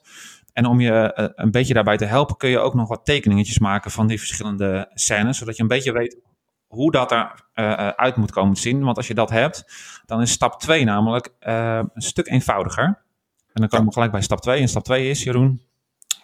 En 0.53 0.65
om 0.65 0.79
je 0.79 1.11
een 1.35 1.51
beetje 1.51 1.73
daarbij 1.73 1.97
te 1.97 2.05
helpen 2.05 2.37
kun 2.37 2.49
je 2.49 2.59
ook 2.59 2.73
nog 2.73 2.87
wat 2.87 3.05
tekeningetjes 3.05 3.59
maken 3.59 3.91
van 3.91 4.07
die 4.07 4.17
verschillende 4.17 4.91
scènes. 4.93 5.37
Zodat 5.37 5.55
je 5.55 5.61
een 5.61 5.67
beetje 5.67 5.91
weet 5.91 6.19
hoe 6.67 6.91
dat 6.91 7.11
eruit 7.11 7.95
uit 7.95 8.15
moet 8.15 8.31
komen 8.31 8.53
te 8.53 8.61
zien. 8.61 8.83
Want 8.83 8.97
als 8.97 9.07
je 9.07 9.13
dat 9.13 9.29
hebt, 9.29 9.65
dan 10.05 10.21
is 10.21 10.31
stap 10.31 10.59
2 10.59 10.83
namelijk 10.83 11.33
een 11.39 11.89
stuk 11.95 12.27
eenvoudiger. 12.27 12.85
En 13.53 13.61
dan 13.61 13.67
komen 13.67 13.85
we 13.85 13.93
gelijk 13.93 14.11
bij 14.11 14.21
stap 14.21 14.41
2. 14.41 14.61
En 14.61 14.67
stap 14.67 14.83
2 14.83 15.09
is, 15.09 15.23
Jeroen? 15.23 15.61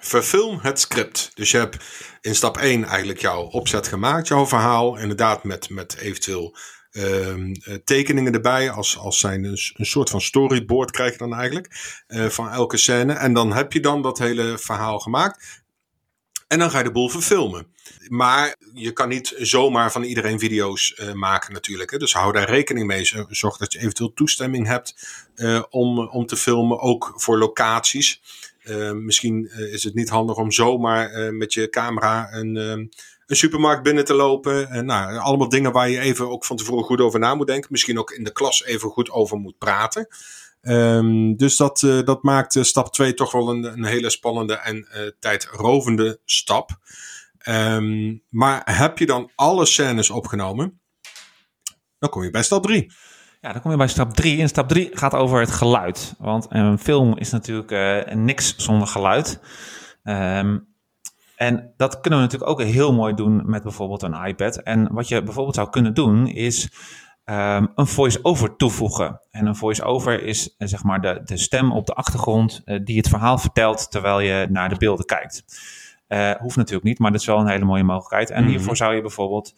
Verfilm 0.01 0.60
het 0.62 0.79
script. 0.79 1.31
Dus 1.34 1.51
je 1.51 1.58
hebt 1.58 1.77
in 2.22 2.36
stap 2.36 2.58
1 2.58 2.84
eigenlijk 2.84 3.22
jouw 3.22 3.41
opzet 3.41 3.88
gemaakt, 3.88 4.27
jouw 4.27 4.48
verhaal. 4.48 4.98
Inderdaad, 4.98 5.43
met, 5.43 5.70
met 5.70 5.96
eventueel 5.98 6.58
uh, 6.91 7.36
tekeningen 7.84 8.34
erbij. 8.34 8.72
Als, 8.72 8.98
als 8.98 9.20
zijn 9.20 9.43
een, 9.43 9.60
een, 9.74 9.86
soort 9.86 10.10
van 10.10 10.22
storyboard 10.22 10.91
krijg 10.91 11.12
je 11.12 11.17
dan 11.17 11.34
eigenlijk. 11.34 12.03
Uh, 12.08 12.25
van 12.25 12.50
elke 12.50 12.77
scène. 12.77 13.13
En 13.13 13.34
dan 13.34 13.53
heb 13.53 13.74
je 13.74 13.79
dan 13.79 14.01
dat 14.01 14.20
hele 14.20 14.58
verhaal 14.58 15.00
gemaakt. 15.00 15.60
En 16.48 16.60
dan 16.60 16.70
ga 16.70 16.77
je 16.77 16.84
de 16.84 16.91
boel 16.91 17.10
verfilmen. 17.10 17.67
Maar 18.08 18.55
je 18.74 18.91
kan 18.91 19.10
niet 19.10 19.34
zomaar 19.38 19.91
van 19.91 20.03
iedereen 20.03 20.39
video's 20.39 21.00
uh, 21.00 21.13
maken 21.13 21.53
natuurlijk. 21.53 21.91
Hè. 21.91 21.98
Dus 21.98 22.13
hou 22.13 22.34
daar 22.34 22.50
rekening 22.50 22.88
mee. 22.88 23.25
Zorg 23.29 23.58
dat 23.58 23.74
je 23.74 23.79
eventueel 23.79 24.13
toestemming 24.13 24.67
hebt 24.67 24.96
om, 25.70 26.00
om 26.00 26.25
te 26.25 26.38
filmen. 26.38 26.79
Ook 26.79 27.13
voor 27.15 27.38
locaties. 27.38 28.22
Uh, 28.63 28.91
misschien 28.91 29.51
uh, 29.51 29.74
is 29.74 29.84
het 29.84 29.94
niet 29.94 30.10
handig 30.10 30.38
om 30.38 30.51
zomaar 30.51 31.13
uh, 31.13 31.30
met 31.30 31.53
je 31.53 31.70
camera 31.70 32.34
een, 32.34 32.56
een 32.56 33.36
supermarkt 33.36 33.84
binnen 33.84 34.06
te 34.06 34.13
lopen. 34.13 34.70
En, 34.70 34.86
nou, 34.86 35.18
allemaal 35.18 35.50
dingen 35.50 35.72
waar 35.72 35.89
je 35.89 36.00
even 36.00 36.30
ook 36.30 36.46
van 36.46 36.58
tevoren 36.58 36.84
goed 36.84 37.01
over 37.01 37.20
na 37.20 37.36
moet 37.36 37.48
denken. 37.48 37.72
Misschien 37.72 38.00
ook 38.00 38.12
in 38.12 38.24
de 38.24 38.32
klas 38.32 38.63
even 38.63 38.89
goed 38.89 39.12
over 39.12 39.38
moet 39.38 39.58
praten. 39.58 40.08
Um, 40.62 41.36
dus 41.36 41.56
dat, 41.56 41.80
dat 41.80 42.24
maakt 42.24 42.58
stap 42.62 42.94
2 42.94 43.13
toch 43.13 43.32
wel 43.32 43.50
een, 43.50 43.63
een 43.63 43.86
hele 43.86 44.10
spannende 44.10 44.53
en 44.53 44.88
tijdrovende 45.20 46.20
stap. 46.25 46.72
Um, 47.48 48.24
maar 48.30 48.62
heb 48.77 48.98
je 48.98 49.06
dan 49.06 49.32
alle 49.36 49.65
scènes 49.65 50.10
opgenomen? 50.10 50.82
Dan 52.00 52.10
kom 52.10 52.24
je 52.24 52.30
bij 52.30 52.44
stap 52.44 52.63
3. 52.63 52.91
Ja, 53.41 53.51
dan 53.51 53.62
kom 53.62 53.71
je 53.71 53.77
bij 53.77 53.88
stap 53.88 54.13
3. 54.13 54.41
En 54.41 54.48
stap 54.48 54.67
3 54.67 54.89
gaat 54.91 55.13
over 55.13 55.39
het 55.39 55.51
geluid. 55.51 56.15
Want 56.17 56.45
een 56.50 56.77
film 56.77 57.17
is 57.17 57.31
natuurlijk 57.31 57.71
uh, 57.71 58.15
niks 58.15 58.55
zonder 58.55 58.88
geluid. 58.88 59.39
Um, 60.03 60.67
en 61.36 61.74
dat 61.77 62.00
kunnen 62.01 62.19
we 62.19 62.25
natuurlijk 62.25 62.51
ook 62.51 62.62
heel 62.62 62.93
mooi 62.93 63.13
doen 63.13 63.41
met 63.45 63.63
bijvoorbeeld 63.63 64.01
een 64.01 64.25
iPad. 64.25 64.57
En 64.57 64.93
wat 64.93 65.07
je 65.07 65.24
bijvoorbeeld 65.24 65.55
zou 65.55 65.69
kunnen 65.69 65.93
doen 65.93 66.27
is 66.27 66.69
um, 67.25 67.71
een 67.75 67.88
voice-over 67.88 68.55
toevoegen. 68.55 69.21
En 69.31 69.45
een 69.45 69.55
voice-over 69.55 70.24
is 70.24 70.55
uh, 70.57 70.67
zeg 70.67 70.83
maar 70.83 71.01
de, 71.01 71.21
de 71.24 71.38
stem 71.38 71.71
op 71.71 71.86
de 71.86 71.93
achtergrond 71.93 72.62
uh, 72.65 72.79
die 72.83 72.98
het 72.98 73.10
verhaal 73.10 73.38
vertelt 73.38 73.91
terwijl 73.91 74.19
je 74.19 74.48
naar 74.50 74.69
de 74.69 74.77
beelden 74.77 75.05
kijkt. 75.05 75.43
hoeft 76.39 76.55
natuurlijk 76.55 76.86
niet, 76.86 77.00
maar 77.00 77.12
dat 77.12 77.21
is 77.21 77.27
wel 77.27 77.39
een 77.39 77.48
hele 77.48 77.65
mooie 77.65 77.83
mogelijkheid. 77.83 78.29
En 78.29 78.38
mm 78.38 78.43
-hmm. 78.43 78.51
hiervoor 78.51 78.77
zou 78.77 78.95
je 78.95 79.01
bijvoorbeeld 79.01 79.53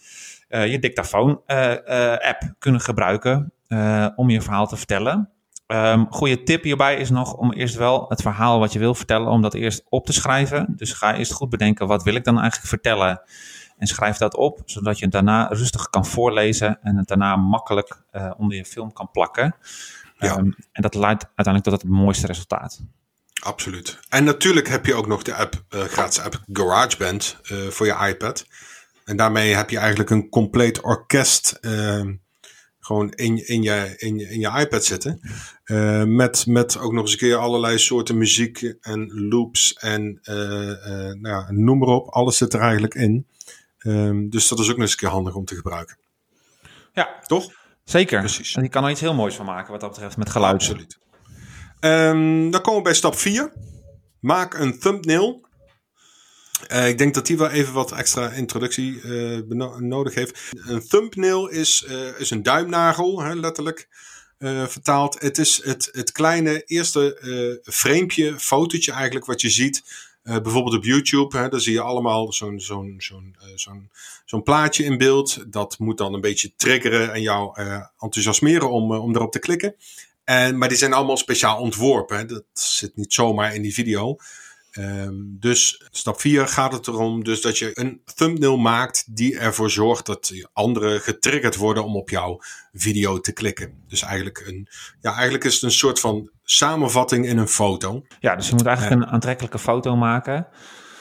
je 0.48 0.80
dictafoon-app 0.80 2.54
kunnen 2.60 2.82
gebruiken 2.82 3.54
uh, 3.74 4.08
om 4.16 4.30
je 4.30 4.42
verhaal 4.42 4.68
te 4.68 4.78
vertellen. 4.78 5.30
Um, 5.68 6.08
goede 6.10 6.44
tip 6.44 6.64
hierbij 6.64 6.96
is 6.96 7.10
nog 7.10 7.34
om 7.34 7.54
eerst 7.54 7.76
wel 7.76 8.06
het 8.10 8.22
verhaal 8.22 8.60
wat 8.60 8.74
je 8.74 8.80
wil 8.80 8.96
vertellen, 8.96 9.28
om 9.28 9.42
dat 9.42 9.54
eerst 9.54 9.84
op 9.90 10.06
te 10.06 10.14
schrijven. 10.14 10.74
Dus 10.76 10.94
ga 10.94 11.16
eerst 11.16 11.32
goed 11.32 11.50
bedenken, 11.50 11.88
wat 11.88 12.04
wil 12.04 12.16
ik 12.16 12.24
dan 12.24 12.40
eigenlijk 12.40 12.68
vertellen? 12.68 13.22
En 13.78 13.88
schrijf 13.88 14.18
dat 14.18 14.36
op, 14.36 14.62
zodat 14.66 14.98
je 14.98 15.04
het 15.04 15.14
daarna 15.14 15.48
rustig 15.48 15.90
kan 15.90 16.06
voorlezen 16.06 16.80
en 16.82 16.98
het 16.98 17.08
daarna 17.08 17.36
makkelijk 17.36 18.04
uh, 18.12 18.32
onder 18.38 18.58
je 18.58 18.66
film 18.66 18.94
kan 18.94 19.12
plakken. 19.12 19.56
Ja. 20.18 20.38
Um, 20.38 20.56
en 20.72 20.82
dat 20.82 20.96
leidt 20.96 21.24
uiteindelijk 21.36 21.64
tot 21.64 21.82
het 21.82 21.92
mooiste 21.92 22.28
resultaat. 22.28 22.82
Absoluut. 23.44 24.00
En 24.10 24.24
natuurlijk 24.24 24.68
heb 24.68 24.86
je 24.86 24.94
ook 24.94 25.08
nog 25.08 25.22
de 25.22 25.36
app, 25.36 25.64
uh, 25.70 25.82
gratis 25.82 26.20
app 26.20 26.42
GarageBand 26.52 27.38
uh, 27.52 27.68
voor 27.68 27.86
je 27.86 28.08
iPad. 28.08 28.46
En 29.06 29.18
daarmee 29.18 29.56
heb 29.56 29.70
je 29.70 29.78
eigenlijk 29.78 30.10
een 30.10 30.30
compleet 30.30 30.82
orkest 30.82 31.58
uh, 31.62 32.02
gewoon 32.86 33.12
in, 33.12 33.48
in, 33.48 33.62
je, 33.62 33.94
in, 33.98 34.18
je, 34.18 34.30
in 34.30 34.40
je 34.40 34.60
iPad 34.60 34.86
zitten. 34.86 35.20
Uh, 35.66 36.04
met, 36.04 36.46
met 36.46 36.78
ook 36.78 36.92
nog 36.92 37.02
eens 37.02 37.12
een 37.12 37.18
keer 37.18 37.36
allerlei 37.36 37.78
soorten 37.78 38.18
muziek 38.18 38.76
en 38.82 39.28
loops 39.30 39.74
en 39.74 40.20
uh, 40.24 40.68
uh, 40.68 41.14
nou, 41.14 41.54
noem 41.54 41.78
maar 41.78 41.88
op. 41.88 42.10
Alles 42.10 42.38
zit 42.38 42.54
er 42.54 42.60
eigenlijk 42.60 42.94
in. 42.94 43.28
Um, 43.80 44.30
dus 44.30 44.48
dat 44.48 44.60
is 44.60 44.66
ook 44.66 44.72
nog 44.72 44.82
eens 44.82 44.92
een 44.92 44.98
keer 44.98 45.10
handig 45.10 45.36
om 45.36 45.46
te 45.46 45.56
gebruiken. 45.56 45.98
Ja, 46.94 47.20
toch? 47.26 47.52
Zeker. 47.84 48.20
Precies. 48.20 48.56
En 48.56 48.62
die 48.62 48.70
kan 48.70 48.84
er 48.84 48.92
iets 48.92 49.02
heel 49.02 49.14
moois 49.14 49.36
van 49.36 49.46
maken 49.46 49.72
wat 49.72 49.82
dat 49.82 49.90
betreft 49.90 50.18
met 50.18 50.30
geluid. 50.30 50.54
Absoluut. 50.54 51.00
Um, 51.80 52.52
dan 52.52 52.62
komen 52.62 52.78
we 52.78 52.84
bij 52.84 52.94
stap 52.94 53.16
4. 53.16 53.54
Maak 54.20 54.54
een 54.54 54.80
thumbnail 54.80 55.48
uh, 56.72 56.88
ik 56.88 56.98
denk 56.98 57.14
dat 57.14 57.28
die 57.28 57.38
wel 57.38 57.50
even 57.50 57.74
wat 57.74 57.92
extra 57.92 58.30
introductie 58.30 59.02
uh, 59.02 59.40
nodig 59.78 60.14
heeft. 60.14 60.40
Een 60.52 60.88
thumbnail 60.88 61.48
is, 61.48 61.86
uh, 61.90 62.20
is 62.20 62.30
een 62.30 62.44
duimnagel, 62.44 63.22
hè, 63.22 63.34
letterlijk 63.34 63.88
vertaald. 64.68 65.22
Het 65.22 65.38
is 65.38 65.64
het, 65.64 65.90
het 65.92 66.12
kleine 66.12 66.64
eerste 66.66 67.60
framepje, 67.64 68.40
fotootje 68.40 68.92
eigenlijk, 68.92 69.26
wat 69.26 69.42
je 69.42 69.50
ziet. 69.50 69.84
bijvoorbeeld 70.24 70.76
op 70.76 70.84
YouTube, 70.84 71.38
hè, 71.38 71.50
daar 71.50 71.60
zie 71.60 71.74
je 71.74 71.82
allemaal 71.82 72.34
zo'n 72.34 72.60
zo'n 72.60 72.96
zo'n 72.98 73.36
zo'n 73.56 73.90
zo'n 74.26 74.44
plaatje 74.44 74.84
in 74.84 74.98
beeld. 74.98 75.52
Dat 75.52 75.80
moet 75.80 75.98
dan 75.98 76.14
een 76.14 76.22
beetje 76.22 76.54
triggeren 76.56 77.14
en 77.14 77.22
jou 77.22 77.62
enthousiasmeren 78.00 78.72
om, 78.72 78.94
om 78.94 79.16
erop 79.16 79.32
te 79.32 79.40
klikken. 79.40 79.76
En, 80.24 80.58
maar 80.58 80.70
die 80.70 80.78
zijn 80.78 80.94
allemaal 80.94 81.18
speciaal 81.18 81.60
ontworpen. 81.60 82.18
Hè. 82.18 82.26
Dat 82.26 82.44
zit 82.54 82.96
niet 82.96 83.14
zomaar 83.14 83.56
in 83.56 83.62
die 83.62 83.74
video. 83.74 84.18
Um, 84.80 85.38
dus 85.40 85.88
stap 85.92 86.20
4 86.20 86.48
gaat 86.48 86.74
het 86.74 86.88
erom 86.88 87.24
dus 87.24 87.42
dat 87.42 87.58
je 87.58 87.72
een 87.74 88.02
thumbnail 88.16 88.58
maakt 88.58 89.16
die 89.16 89.40
ervoor 89.40 89.70
zorgt 89.70 90.06
dat 90.06 90.34
anderen 90.54 91.02
getriggerd 91.02 91.56
worden 91.56 91.86
om 91.86 91.96
op 91.96 92.10
jouw 92.10 92.40
video 92.74 93.20
te 93.20 93.34
klikken. 93.34 93.84
Dus 93.88 94.02
eigenlijk, 94.02 94.44
een, 94.48 94.68
ja, 95.02 95.14
eigenlijk 95.14 95.44
is 95.44 95.54
het 95.54 95.64
een 95.64 95.72
soort 95.72 96.00
van 96.00 96.30
samenvatting 96.44 97.26
in 97.26 97.38
een 97.38 97.48
foto. 97.48 98.06
Ja, 98.20 98.36
dus 98.36 98.48
je 98.48 98.56
moet 98.56 98.66
eigenlijk 98.66 99.02
uh, 99.02 99.08
een 99.08 99.14
aantrekkelijke 99.14 99.60
foto 99.60 99.96
maken. 99.96 100.48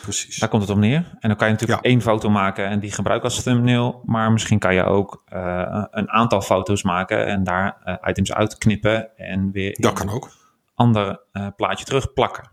Precies. 0.02 0.38
Daar 0.38 0.48
komt 0.48 0.62
het 0.62 0.70
op 0.70 0.78
neer. 0.78 1.16
En 1.20 1.28
dan 1.28 1.36
kan 1.36 1.46
je 1.46 1.52
natuurlijk 1.52 1.84
ja. 1.84 1.90
één 1.90 2.02
foto 2.02 2.30
maken 2.30 2.66
en 2.66 2.80
die 2.80 2.92
gebruiken 2.92 3.28
als 3.28 3.42
thumbnail. 3.42 4.02
Maar 4.04 4.32
misschien 4.32 4.58
kan 4.58 4.74
je 4.74 4.84
ook 4.84 5.22
uh, 5.32 5.84
een 5.90 6.10
aantal 6.10 6.42
foto's 6.42 6.82
maken 6.82 7.26
en 7.26 7.44
daar 7.44 7.82
uh, 7.84 7.94
items 8.10 8.32
uitknippen 8.32 9.16
en 9.16 9.50
weer 9.52 9.76
dat 9.80 9.92
kan 9.92 10.10
ook. 10.10 10.30
ander 10.74 11.20
plaatje 11.56 11.84
terugplakken. 11.84 12.50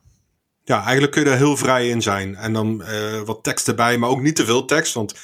Ja, 0.64 0.84
eigenlijk 0.84 1.12
kun 1.12 1.24
je 1.24 1.30
er 1.30 1.38
heel 1.38 1.58
vrij 1.58 1.90
in 1.90 2.02
zijn. 2.02 2.36
En 2.36 2.54
dan 2.54 2.82
uh, 2.82 3.22
wat 3.22 3.44
tekst 3.44 3.68
erbij, 3.68 3.98
maar 3.98 4.10
ook 4.10 4.22
niet 4.22 4.36
te 4.36 4.46
veel 4.46 4.66
tekst. 4.66 4.94
Want 4.94 5.16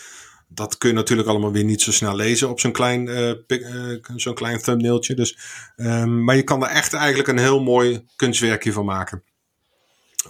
dat 0.48 0.78
kun 0.78 0.90
je 0.90 0.96
natuurlijk 0.96 1.28
allemaal 1.28 1.52
weer 1.52 1.64
niet 1.64 1.82
zo 1.82 1.92
snel 1.92 2.16
lezen 2.16 2.50
op 2.50 2.60
zo'n 2.60 2.72
klein, 2.72 3.08
uh, 3.08 3.30
uh, 3.48 3.98
zo'n 4.16 4.34
klein 4.34 4.62
thumbnailtje. 4.62 5.14
Dus, 5.14 5.38
um, 5.76 6.24
maar 6.24 6.36
je 6.36 6.44
kan 6.44 6.64
er 6.64 6.70
echt 6.70 6.94
eigenlijk 6.94 7.28
een 7.28 7.38
heel 7.38 7.62
mooi 7.62 8.06
kunstwerkje 8.16 8.72
van 8.72 8.86
maken. 8.86 9.24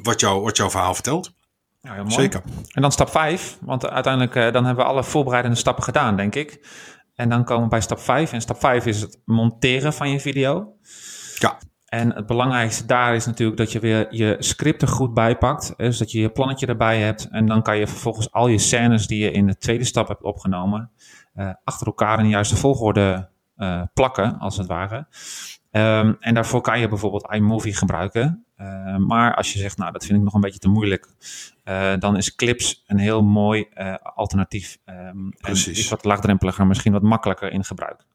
Wat, 0.02 0.20
jou, 0.20 0.42
wat 0.42 0.58
jouw 0.58 0.70
verhaal 0.70 0.94
vertelt. 0.94 1.32
Ja. 1.82 2.10
Zeker. 2.10 2.42
En 2.72 2.82
dan 2.82 2.92
stap 2.92 3.10
5. 3.10 3.58
Want 3.62 3.90
uiteindelijk 3.90 4.34
dan 4.34 4.66
hebben 4.66 4.86
we 4.86 4.92
alle 4.92 5.04
voorbereidende 5.04 5.58
stappen 5.58 5.84
gedaan, 5.84 6.16
denk 6.16 6.36
ik. 6.36 6.60
En 7.16 7.30
dan 7.30 7.44
komen 7.44 7.64
we 7.64 7.70
bij 7.70 7.82
stap 7.82 8.00
5. 8.00 8.32
En 8.32 8.42
stap 8.42 8.60
5 8.60 8.86
is 8.86 9.02
het 9.02 9.20
monteren 9.26 9.94
van 9.94 10.10
je 10.10 10.20
video. 10.20 10.76
Ja. 11.38 11.58
En 11.96 12.14
het 12.14 12.26
belangrijkste 12.26 12.86
daar 12.86 13.16
is 13.16 13.26
natuurlijk 13.26 13.58
dat 13.58 13.72
je 13.72 13.80
weer 13.80 14.08
je 14.10 14.36
script 14.40 14.82
er 14.82 14.88
goed 14.88 15.14
bijpakt. 15.14 15.74
Dus 15.78 15.98
dat 15.98 16.12
je 16.12 16.20
je 16.20 16.30
plannetje 16.30 16.66
erbij 16.66 17.02
hebt. 17.02 17.28
En 17.32 17.46
dan 17.46 17.62
kan 17.62 17.78
je 17.78 17.88
vervolgens 17.88 18.32
al 18.32 18.48
je 18.48 18.58
scènes 18.58 19.08
die 19.08 19.24
je 19.24 19.32
in 19.32 19.48
de 19.48 19.58
tweede 19.58 19.84
stap 19.84 20.08
hebt 20.08 20.24
opgenomen, 20.24 20.92
uh, 21.36 21.54
achter 21.64 21.88
elkaar 21.88 22.18
in 22.18 22.24
de 22.24 22.30
juiste 22.30 22.56
volgorde 22.56 23.30
uh, 23.58 23.82
plakken, 23.94 24.40
als 24.40 24.58
het 24.58 24.68
ware. 24.68 25.08
Um, 25.72 26.18
en 26.20 26.34
daarvoor 26.34 26.62
kan 26.62 26.80
je 26.80 26.88
bijvoorbeeld 26.88 27.34
iMovie 27.34 27.76
gebruiken. 27.76 28.46
Uh, 28.58 28.98
maar 28.98 29.36
als 29.36 29.54
je 29.54 29.60
zegt, 29.60 29.78
nou, 29.78 29.92
dat 29.92 30.06
vind 30.06 30.18
ik 30.18 30.24
nog 30.24 30.34
een 30.34 30.42
beetje 30.42 30.60
te 30.60 30.70
moeilijk, 30.70 31.08
dan 32.00 32.18
is 32.18 32.36
Clips 32.36 32.84
een 32.88 33.00
heel 33.00 33.24
mooi 33.24 33.68
alternatief. 34.16 34.78
Um, 34.86 35.34
Precies. 35.38 35.66
En 35.66 35.84
is 35.84 35.90
wat 35.90 36.06
laagdrempeliger, 36.06 36.68
misschien 36.68 36.92
wat 36.92 37.02
makkelijker 37.02 37.52
in 37.52 37.64
gebruik. 37.64 38.06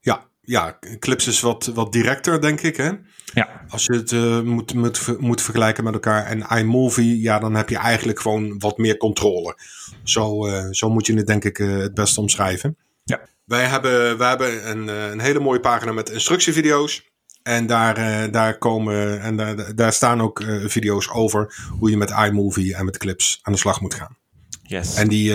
Ja, 0.00 0.20
ja, 0.44 0.78
Clips 0.98 1.26
is 1.26 1.40
wat, 1.40 1.66
wat 1.74 1.92
directer, 1.92 2.40
denk 2.40 2.60
ik. 2.60 2.76
Hè? 2.76 2.90
Ja. 3.34 3.64
Als 3.68 3.84
je 3.84 3.92
het 3.92 4.10
uh, 4.10 4.40
moet, 4.40 4.74
moet, 4.74 5.20
moet 5.20 5.42
vergelijken 5.42 5.84
met 5.84 5.94
elkaar. 5.94 6.26
En 6.26 6.58
iMovie, 6.58 7.20
ja, 7.20 7.38
dan 7.38 7.54
heb 7.54 7.68
je 7.68 7.76
eigenlijk 7.76 8.20
gewoon 8.20 8.58
wat 8.58 8.78
meer 8.78 8.96
controle. 8.96 9.58
Zo, 10.02 10.46
uh, 10.46 10.66
zo 10.70 10.90
moet 10.90 11.06
je 11.06 11.14
het, 11.14 11.26
denk 11.26 11.44
ik, 11.44 11.58
uh, 11.58 11.78
het 11.78 11.94
best 11.94 12.18
omschrijven. 12.18 12.76
Ja. 13.04 13.20
Wij 13.44 13.64
hebben, 13.64 14.18
wij 14.18 14.28
hebben 14.28 14.70
een, 14.70 14.88
een 14.88 15.20
hele 15.20 15.40
mooie 15.40 15.60
pagina 15.60 15.92
met 15.92 16.10
instructievideo's. 16.10 17.12
En 17.42 17.66
daar, 17.66 18.30
daar 18.30 18.58
komen 18.58 19.20
en 19.20 19.36
daar, 19.36 19.74
daar 19.74 19.92
staan 19.92 20.20
ook 20.22 20.44
video's 20.66 21.10
over 21.12 21.54
hoe 21.78 21.90
je 21.90 21.96
met 21.96 22.10
iMovie 22.10 22.74
en 22.74 22.84
met 22.84 22.98
clips 22.98 23.38
aan 23.42 23.52
de 23.52 23.58
slag 23.58 23.80
moet 23.80 23.94
gaan. 23.94 24.16
Yes. 24.62 24.94
En 24.94 25.08
die 25.08 25.32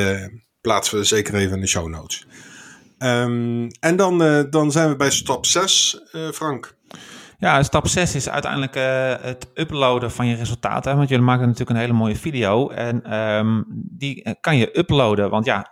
plaatsen 0.62 0.98
we 0.98 1.04
zeker 1.04 1.36
even 1.36 1.56
in 1.56 1.62
de 1.62 1.68
show 1.68 1.88
notes. 1.88 2.28
Um, 3.00 3.68
en 3.80 3.96
dan, 3.96 4.22
uh, 4.22 4.44
dan 4.50 4.72
zijn 4.72 4.90
we 4.90 4.96
bij 4.96 5.12
stap 5.12 5.46
6, 5.46 6.02
uh, 6.12 6.30
Frank. 6.30 6.78
Ja, 7.38 7.64
stap 7.64 7.88
6 7.88 8.16
is 8.16 8.30
uiteindelijk 8.30 8.76
uh, 8.76 9.14
het 9.22 9.48
uploaden 9.54 10.12
van 10.12 10.28
je 10.28 10.36
resultaten. 10.36 10.98
Want 10.98 11.10
jullie 11.10 11.26
maken 11.26 11.44
natuurlijk 11.44 11.70
een 11.70 11.76
hele 11.76 11.94
mooie 11.94 12.16
video. 12.16 12.70
En 12.70 13.18
um, 13.18 13.66
die 13.70 14.38
kan 14.42 14.58
je 14.58 14.78
uploaden. 14.78 15.30
Want 15.30 15.46
ja, 15.46 15.70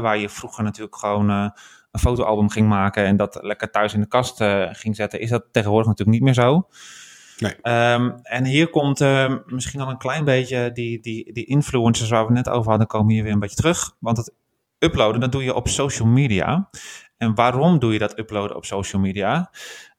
waar 0.00 0.18
je 0.18 0.28
vroeger 0.28 0.64
natuurlijk 0.64 0.96
gewoon 0.96 1.28
een 1.28 2.00
fotoalbum 2.00 2.50
ging 2.50 2.68
maken 2.68 3.04
en 3.04 3.16
dat 3.16 3.38
lekker 3.40 3.70
thuis 3.70 3.94
in 3.94 4.00
de 4.00 4.08
kast 4.08 4.44
ging 4.72 4.96
zetten, 4.96 5.20
is 5.20 5.30
dat 5.30 5.44
tegenwoordig 5.50 5.88
natuurlijk 5.88 6.18
niet 6.18 6.26
meer 6.26 6.44
zo. 6.44 6.66
Nee. 7.38 7.54
Um, 7.92 8.18
en 8.22 8.44
hier 8.44 8.70
komt 8.70 9.00
uh, 9.00 9.34
misschien 9.46 9.80
al 9.80 9.90
een 9.90 9.98
klein 9.98 10.24
beetje 10.24 10.72
die, 10.72 11.00
die, 11.00 11.32
die 11.32 11.44
influencers 11.44 12.10
waar 12.10 12.26
we 12.26 12.32
net 12.32 12.48
over 12.48 12.68
hadden, 12.70 12.86
komen 12.86 13.12
hier 13.12 13.22
weer 13.22 13.32
een 13.32 13.38
beetje 13.38 13.56
terug. 13.56 13.96
Want 13.98 14.16
het 14.16 14.32
uploaden, 14.78 15.20
dat 15.20 15.32
doe 15.32 15.44
je 15.44 15.54
op 15.54 15.68
social 15.68 16.08
media. 16.08 16.68
En 17.16 17.34
waarom 17.34 17.78
doe 17.78 17.92
je 17.92 17.98
dat 17.98 18.18
uploaden 18.18 18.56
op 18.56 18.64
social 18.64 19.02
media? 19.02 19.50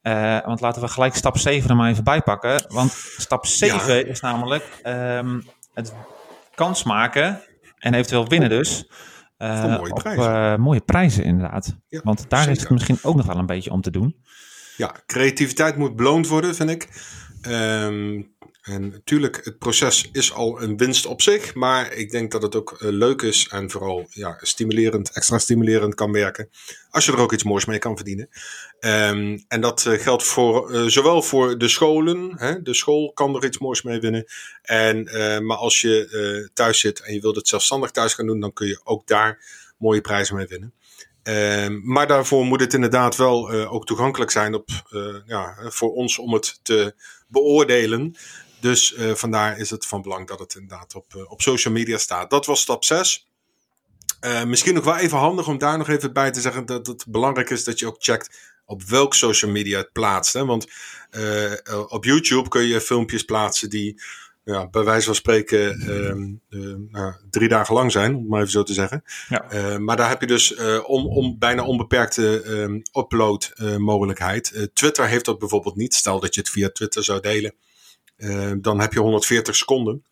Uh, 0.02 0.38
want 0.44 0.60
laten 0.60 0.82
we 0.82 0.88
gelijk 0.88 1.14
stap 1.14 1.38
7 1.38 1.70
er 1.70 1.76
maar 1.76 1.90
even 1.90 2.04
bij 2.04 2.22
pakken. 2.22 2.64
Want 2.68 2.92
stap 3.16 3.46
7 3.46 3.94
ja. 3.94 4.04
is 4.04 4.20
namelijk 4.20 4.80
um, 4.86 5.44
het 5.74 5.92
kans 6.54 6.82
maken 6.82 7.40
en 7.78 7.94
eventueel 7.94 8.28
winnen 8.28 8.48
dus. 8.48 8.90
Uh, 9.38 9.76
mooie 9.76 9.92
op 9.92 9.98
prijzen. 9.98 10.32
Uh, 10.32 10.56
mooie 10.56 10.80
prijzen, 10.80 11.24
inderdaad. 11.24 11.76
Ja, 11.86 12.00
Want 12.04 12.30
daar 12.30 12.38
zeker. 12.38 12.56
is 12.56 12.60
het 12.60 12.70
misschien 12.70 12.98
ook 13.02 13.16
nog 13.16 13.26
wel 13.26 13.36
een 13.36 13.46
beetje 13.46 13.70
om 13.70 13.80
te 13.80 13.90
doen. 13.90 14.22
Ja, 14.76 14.94
creativiteit 15.06 15.76
moet 15.76 15.96
beloond 15.96 16.28
worden, 16.28 16.54
vind 16.54 16.70
ik. 16.70 16.88
Um, 17.48 18.36
en 18.68 18.88
natuurlijk, 18.88 19.40
het 19.44 19.58
proces 19.58 20.08
is 20.12 20.32
al 20.32 20.62
een 20.62 20.76
winst 20.76 21.06
op 21.06 21.22
zich, 21.22 21.54
maar 21.54 21.92
ik 21.92 22.10
denk 22.10 22.32
dat 22.32 22.42
het 22.42 22.56
ook 22.56 22.76
uh, 22.80 22.90
leuk 22.90 23.22
is 23.22 23.48
en 23.50 23.70
vooral 23.70 24.06
ja, 24.10 24.38
stimulerend, 24.40 25.10
extra 25.12 25.38
stimulerend 25.38 25.94
kan 25.94 26.12
werken. 26.12 26.50
Als 26.90 27.04
je 27.04 27.12
er 27.12 27.18
ook 27.18 27.32
iets 27.32 27.42
moois 27.42 27.64
mee 27.64 27.78
kan 27.78 27.96
verdienen. 27.96 28.28
Um, 28.80 29.44
en 29.48 29.60
dat 29.60 29.84
uh, 29.88 29.98
geldt 29.98 30.24
voor, 30.24 30.72
uh, 30.72 30.86
zowel 30.86 31.22
voor 31.22 31.58
de 31.58 31.68
scholen, 31.68 32.32
hè, 32.36 32.62
de 32.62 32.74
school 32.74 33.12
kan 33.12 33.36
er 33.36 33.44
iets 33.44 33.58
moois 33.58 33.82
mee 33.82 34.00
winnen. 34.00 34.24
En, 34.62 35.04
maar 35.46 35.56
als 35.56 35.80
je 35.80 36.50
thuis 36.54 36.80
zit 36.80 37.00
en 37.00 37.14
je 37.14 37.20
wilt 37.20 37.36
het 37.36 37.48
zelfstandig 37.48 37.90
thuis 37.90 38.14
gaan 38.14 38.26
doen, 38.26 38.40
dan 38.40 38.52
kun 38.52 38.66
je 38.66 38.80
ook 38.84 39.06
daar 39.06 39.44
mooie 39.78 40.00
prijzen 40.00 40.36
mee 40.36 40.46
winnen. 40.46 40.72
Uh, 41.22 41.82
maar 41.82 42.06
daarvoor 42.06 42.44
moet 42.44 42.60
het 42.60 42.74
inderdaad 42.74 43.16
wel 43.16 43.50
ook 43.50 43.86
toegankelijk 43.86 44.30
zijn 44.30 44.54
op, 44.54 44.68
ja, 45.26 45.54
voor 45.58 45.92
ons 45.92 46.18
om 46.18 46.32
het 46.32 46.60
te 46.62 46.94
beoordelen. 47.28 48.16
Dus 48.60 48.94
vandaar 49.14 49.58
is 49.58 49.70
het 49.70 49.86
van 49.86 50.02
belang 50.02 50.26
dat 50.26 50.38
het 50.38 50.54
inderdaad 50.54 50.94
op, 50.94 51.26
op 51.28 51.42
social 51.42 51.74
media 51.74 51.98
staat. 51.98 52.30
Dat 52.30 52.46
was 52.46 52.60
stap 52.60 52.84
6. 52.84 53.28
misschien 54.46 54.74
nog 54.74 54.84
wel 54.84 54.96
even 54.96 55.18
handig 55.18 55.48
om 55.48 55.58
daar 55.58 55.78
nog 55.78 55.88
even 55.88 56.12
bij 56.12 56.30
te 56.30 56.40
zeggen 56.40 56.66
dat 56.66 56.86
het 56.86 57.04
belangrijk 57.08 57.50
is 57.50 57.64
dat 57.64 57.78
je 57.78 57.86
ook 57.86 57.96
checkt 57.98 58.56
op 58.64 58.82
welk 58.82 59.14
social 59.14 59.50
media 59.50 59.78
het 59.78 59.92
plaatst. 59.92 60.32
Hè? 60.32 60.44
Want 60.44 60.66
op 61.88 62.04
YouTube 62.04 62.48
kun 62.48 62.66
je 62.66 62.80
filmpjes 62.80 63.22
plaatsen 63.22 63.70
die 63.70 64.00
ja, 64.48 64.68
bij 64.68 64.84
wijze 64.84 65.06
van 65.06 65.14
spreken 65.14 65.80
uh, 65.80 66.60
uh, 66.60 66.74
nou, 66.90 67.14
drie 67.30 67.48
dagen 67.48 67.74
lang 67.74 67.92
zijn, 67.92 68.14
om 68.14 68.20
het 68.20 68.28
maar 68.28 68.40
even 68.40 68.52
zo 68.52 68.62
te 68.62 68.72
zeggen. 68.72 69.04
Ja. 69.28 69.78
Maar 69.78 69.96
daar 69.96 70.08
heb 70.08 70.20
je 70.20 70.26
dus 70.26 70.54
om, 70.84 71.06
om, 71.06 71.38
bijna 71.38 71.64
onbeperkte 71.64 72.42
ehm, 72.42 73.02
upload 73.02 73.52
mogelijkheid. 73.78 74.70
Twitter 74.72 75.06
heeft 75.06 75.24
dat 75.24 75.38
bijvoorbeeld 75.38 75.76
niet. 75.76 75.94
Stel 75.94 76.20
dat 76.20 76.34
je 76.34 76.40
het 76.40 76.50
via 76.50 76.70
Twitter 76.70 77.04
zou 77.04 77.20
delen, 77.20 77.54
dan 78.60 78.80
heb 78.80 78.92
je 78.92 79.00
140 79.00 79.56
seconden. 79.56 80.02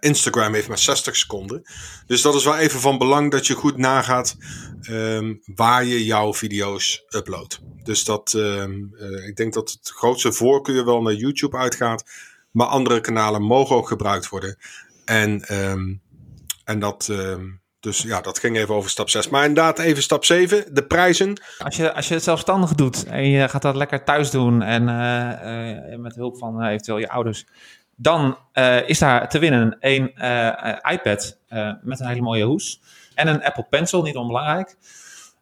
Instagram 0.00 0.54
heeft 0.54 0.68
maar 0.68 0.78
60 0.78 1.16
seconden. 1.16 1.62
Dus 2.06 2.22
dat 2.22 2.34
is 2.34 2.44
wel 2.44 2.56
even 2.56 2.80
van 2.80 2.98
belang 2.98 3.30
dat 3.30 3.46
je 3.46 3.54
goed 3.54 3.76
nagaat 3.76 4.36
um, 4.90 5.42
waar 5.54 5.84
je 5.84 6.04
jouw 6.04 6.34
video's 6.34 7.04
uploadt. 7.08 7.60
Dus 7.82 8.04
dat, 8.04 8.34
ik 9.26 9.36
denk 9.36 9.52
dat 9.52 9.70
het 9.70 9.90
grootste 9.94 10.32
voorkeur 10.32 10.84
wel 10.84 11.02
naar 11.02 11.14
YouTube 11.14 11.56
uitgaat. 11.56 12.04
Maar 12.50 12.66
andere 12.66 13.00
kanalen 13.00 13.42
mogen 13.42 13.76
ook 13.76 13.88
gebruikt 13.88 14.28
worden. 14.28 14.58
En, 15.04 15.40
en 16.64 16.78
dat, 16.78 17.08
dus 17.80 18.02
ja, 18.02 18.20
dat 18.20 18.38
ging 18.38 18.56
even 18.56 18.74
over 18.74 18.90
stap 18.90 19.10
6. 19.10 19.28
Maar 19.28 19.44
inderdaad, 19.44 19.78
even 19.78 20.02
stap 20.02 20.24
7, 20.24 20.74
de 20.74 20.84
prijzen. 20.84 21.40
Als 21.58 21.76
je, 21.76 21.92
als 21.92 22.08
je 22.08 22.14
het 22.14 22.22
zelfstandig 22.22 22.74
doet 22.74 23.04
en 23.04 23.28
je 23.28 23.48
gaat 23.48 23.62
dat 23.62 23.76
lekker 23.76 24.04
thuis 24.04 24.30
doen 24.30 24.62
en 24.62 24.88
uh, 24.88 25.92
uh, 25.92 25.98
met 25.98 26.14
hulp 26.14 26.38
van 26.38 26.62
uh, 26.62 26.68
eventueel 26.68 26.98
je 26.98 27.08
ouders, 27.08 27.46
dan 27.96 28.38
is 28.86 28.98
daar 28.98 29.28
te 29.28 29.38
winnen 29.38 29.76
een 29.80 30.08
iPad 30.90 31.38
met 31.82 32.00
een 32.00 32.06
hele 32.06 32.20
mooie 32.20 32.44
hoes 32.44 32.80
en 33.14 33.28
een 33.28 33.44
Apple 33.44 33.66
Pencil, 33.70 34.02
niet 34.02 34.16
onbelangrijk. 34.16 34.76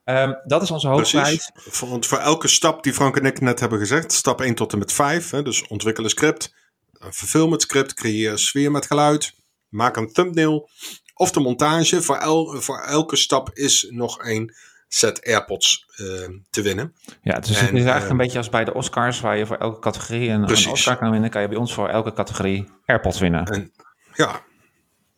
Um, 0.04 0.36
dat 0.44 0.62
is 0.62 0.70
onze 0.70 0.88
hoofdprijs. 0.88 1.50
Want 1.80 2.06
voor 2.06 2.18
elke 2.18 2.48
stap 2.48 2.82
die 2.82 2.92
Frank 2.92 3.16
en 3.16 3.24
ik 3.24 3.40
net 3.40 3.60
hebben 3.60 3.78
gezegd, 3.78 4.12
stap 4.12 4.40
1 4.40 4.54
tot 4.54 4.72
en 4.72 4.78
met 4.78 4.92
5, 4.92 5.30
hè, 5.30 5.42
dus 5.42 5.66
ontwikkel 5.66 6.04
een 6.04 6.10
script, 6.10 6.54
vervul 6.92 7.48
met 7.48 7.62
script, 7.62 7.94
creëer 7.94 8.30
een 8.30 8.38
sfeer 8.38 8.70
met 8.70 8.86
geluid, 8.86 9.34
maak 9.68 9.96
een 9.96 10.12
thumbnail 10.12 10.68
of 11.16 11.30
de 11.30 11.40
montage. 11.40 12.02
Voor, 12.02 12.16
el, 12.16 12.60
voor 12.60 12.80
elke 12.80 13.16
stap 13.16 13.50
is 13.52 13.86
nog 13.90 14.24
een 14.24 14.54
set 14.88 15.26
AirPods 15.26 15.86
uh, 15.96 16.06
te 16.50 16.62
winnen. 16.62 16.94
Ja, 17.22 17.38
dus 17.38 17.58
en, 17.58 17.66
het 17.66 17.74
is 17.74 17.80
eigenlijk 17.80 18.10
een 18.10 18.16
beetje 18.16 18.38
als 18.38 18.48
bij 18.48 18.64
de 18.64 18.74
Oscars, 18.74 19.20
waar 19.20 19.36
je 19.36 19.46
voor 19.46 19.56
elke 19.56 19.78
categorie 19.78 20.28
een, 20.28 20.42
een, 20.42 20.70
Oscar 20.70 20.96
kan 20.96 21.10
winnen, 21.10 21.30
kan 21.30 21.42
je 21.42 21.48
bij 21.48 21.56
ons 21.56 21.74
voor 21.74 21.88
elke 21.88 22.12
categorie 22.12 22.68
AirPods 22.86 23.18
winnen. 23.18 23.44
En, 23.44 23.72
ja, 24.14 24.40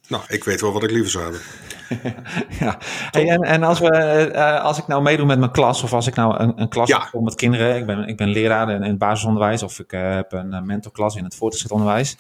nou, 0.09 0.23
ik 0.29 0.45
weet 0.45 0.61
wel 0.61 0.73
wat 0.73 0.83
ik 0.83 0.91
liever 0.91 1.11
zou 1.11 1.25
hebben. 1.25 1.43
ja, 2.61 2.79
hey, 3.11 3.29
en, 3.29 3.43
en 3.43 3.63
als, 3.63 3.79
we, 3.79 4.31
uh, 4.35 4.63
als 4.63 4.79
ik 4.79 4.87
nou 4.87 5.03
meedoe 5.03 5.27
met 5.27 5.39
mijn 5.39 5.51
klas, 5.51 5.83
of 5.83 5.93
als 5.93 6.07
ik 6.07 6.15
nou 6.15 6.39
een, 6.39 6.61
een 6.61 6.69
klas 6.69 6.89
ja. 6.89 7.09
heb 7.13 7.21
met 7.21 7.35
kinderen, 7.35 7.77
ik 7.77 7.87
ben, 7.87 8.09
ik 8.09 8.17
ben 8.17 8.29
leraar 8.29 8.71
in, 8.71 8.83
in 8.83 8.91
het 8.91 8.99
basisonderwijs, 8.99 9.63
of 9.63 9.79
ik 9.79 9.93
uh, 9.93 10.15
heb 10.15 10.33
een 10.33 10.67
mentorklas 10.67 11.17
in 11.17 11.25
het 11.25 11.35
voortgezet 11.35 11.71
onderwijs, 11.71 12.17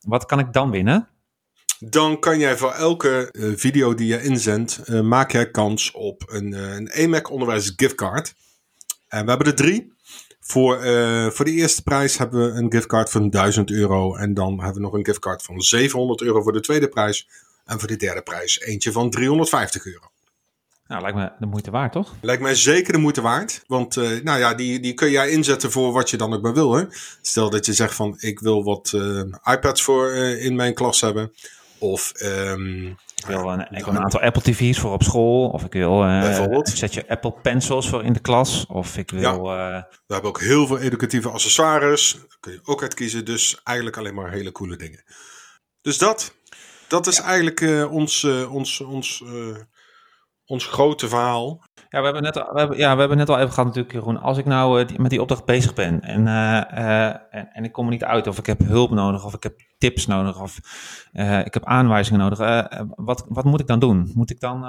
wat 0.00 0.26
kan 0.26 0.38
ik 0.38 0.52
dan 0.52 0.70
winnen? 0.70 1.08
Dan 1.78 2.20
kan 2.20 2.38
jij 2.38 2.56
voor 2.56 2.72
elke 2.72 3.28
uh, 3.32 3.52
video 3.56 3.94
die 3.94 4.06
je 4.06 4.22
inzendt, 4.22 4.88
maak 5.02 5.32
jij 5.32 5.50
kans 5.50 5.90
op 5.90 6.22
een, 6.26 6.52
een 6.52 6.88
EMAC 6.88 7.30
onderwijs 7.30 7.72
giftcard. 7.76 8.34
En 9.08 9.22
we 9.24 9.28
hebben 9.28 9.46
er 9.46 9.54
drie. 9.54 9.92
Voor, 10.40 10.78
voor 11.32 11.44
de 11.44 11.50
eerste 11.50 11.82
prijs 11.82 12.18
hebben 12.18 12.52
we 12.52 12.58
een 12.58 12.72
giftcard 12.72 13.10
van 13.10 13.30
1000 13.30 13.70
euro. 13.70 14.16
En 14.16 14.34
dan 14.34 14.58
hebben 14.58 14.74
we 14.74 14.80
nog 14.80 14.92
een 14.92 15.04
giftcard 15.04 15.42
van 15.42 15.60
700 15.60 16.20
euro 16.22 16.42
voor 16.42 16.52
de 16.52 16.60
tweede 16.60 16.88
prijs. 16.88 17.28
En 17.64 17.78
voor 17.78 17.88
de 17.88 17.96
derde 17.96 18.22
prijs 18.22 18.60
eentje 18.60 18.92
van 18.92 19.10
350 19.10 19.86
euro. 19.86 20.10
Nou, 20.90 21.02
lijkt 21.02 21.16
me 21.16 21.32
de 21.38 21.46
moeite 21.46 21.70
waard, 21.70 21.92
toch? 21.92 22.14
Lijkt 22.20 22.42
mij 22.42 22.54
zeker 22.54 22.92
de 22.92 22.98
moeite 22.98 23.20
waard. 23.20 23.62
Want 23.66 23.96
uh, 23.96 24.20
nou 24.22 24.38
ja, 24.38 24.54
die, 24.54 24.80
die 24.80 24.94
kun 24.94 25.10
jij 25.10 25.30
inzetten 25.30 25.70
voor 25.70 25.92
wat 25.92 26.10
je 26.10 26.16
dan 26.16 26.34
ook 26.34 26.42
maar 26.42 26.54
wil. 26.54 26.72
Hè? 26.72 26.84
Stel 27.22 27.50
dat 27.50 27.66
je 27.66 27.72
zegt 27.72 27.94
van 27.94 28.16
ik 28.18 28.40
wil 28.40 28.64
wat 28.64 28.92
uh, 28.94 29.22
iPads 29.44 29.82
voor 29.82 30.10
uh, 30.10 30.44
in 30.44 30.56
mijn 30.56 30.74
klas 30.74 31.00
hebben. 31.00 31.32
Of 31.80 32.12
um, 32.22 32.86
ik 33.16 33.26
wil 33.26 33.52
een, 33.52 33.60
ik 33.60 33.84
wil 33.84 33.94
een 33.94 34.02
aantal 34.02 34.20
Apple 34.20 34.42
TV's 34.42 34.78
voor 34.78 34.92
op 34.92 35.02
school. 35.02 35.48
Of 35.48 35.64
ik 35.64 35.72
wil 35.72 36.02
een 36.02 36.66
setje 36.66 37.08
Apple 37.08 37.32
Pencils 37.32 37.88
voor 37.88 38.04
in 38.04 38.12
de 38.12 38.20
klas. 38.20 38.66
Of 38.66 38.96
ik 38.96 39.10
wil... 39.10 39.20
Ja, 39.20 39.40
we 40.06 40.12
hebben 40.14 40.30
ook 40.30 40.40
heel 40.40 40.66
veel 40.66 40.78
educatieve 40.78 41.28
accessoires. 41.28 42.12
Daar 42.12 42.36
kun 42.40 42.52
je 42.52 42.60
ook 42.64 42.82
uit 42.82 42.94
kiezen. 42.94 43.24
Dus 43.24 43.60
eigenlijk 43.62 43.96
alleen 43.96 44.14
maar 44.14 44.30
hele 44.30 44.52
coole 44.52 44.76
dingen. 44.76 45.04
Dus 45.82 45.98
dat 45.98 46.34
dat 46.90 47.06
is 47.06 47.16
ja. 47.16 47.22
eigenlijk 47.22 47.60
uh, 47.60 47.92
ons, 47.92 48.22
uh, 48.22 48.54
ons, 48.54 48.80
ons, 48.80 49.22
uh, 49.24 49.56
ons 50.44 50.66
grote 50.66 51.08
verhaal. 51.08 51.64
Ja, 51.90 51.98
we 51.98 52.04
hebben 52.04 52.22
net 52.22 52.36
al, 52.36 52.52
we 52.52 52.58
hebben, 52.58 52.78
ja, 52.78 52.92
we 52.94 53.00
hebben 53.00 53.18
net 53.18 53.28
al 53.28 53.38
even 53.38 53.48
gehad 53.48 53.64
natuurlijk, 53.64 53.94
Jeroen. 53.94 54.20
Als 54.20 54.38
ik 54.38 54.44
nou 54.44 54.84
die, 54.84 55.00
met 55.00 55.10
die 55.10 55.20
opdracht 55.20 55.44
bezig 55.44 55.74
ben 55.74 56.00
en, 56.00 56.26
en, 56.26 57.52
en, 57.52 57.64
ik 57.64 57.72
kom 57.72 57.84
er 57.84 57.90
niet 57.90 58.04
uit, 58.04 58.26
of 58.26 58.38
ik 58.38 58.46
heb 58.46 58.60
hulp 58.60 58.90
nodig, 58.90 59.24
of 59.24 59.34
ik 59.34 59.42
heb 59.42 59.60
tips 59.78 60.06
nodig, 60.06 60.40
of 60.40 60.56
ik 61.44 61.54
heb 61.54 61.64
aanwijzingen 61.64 62.20
nodig. 62.20 62.38
wat, 62.96 63.24
wat 63.28 63.44
moet 63.44 63.60
ik 63.60 63.66
dan 63.66 63.78
doen? 63.78 64.10
Moet 64.14 64.30
ik 64.30 64.40
dan 64.40 64.64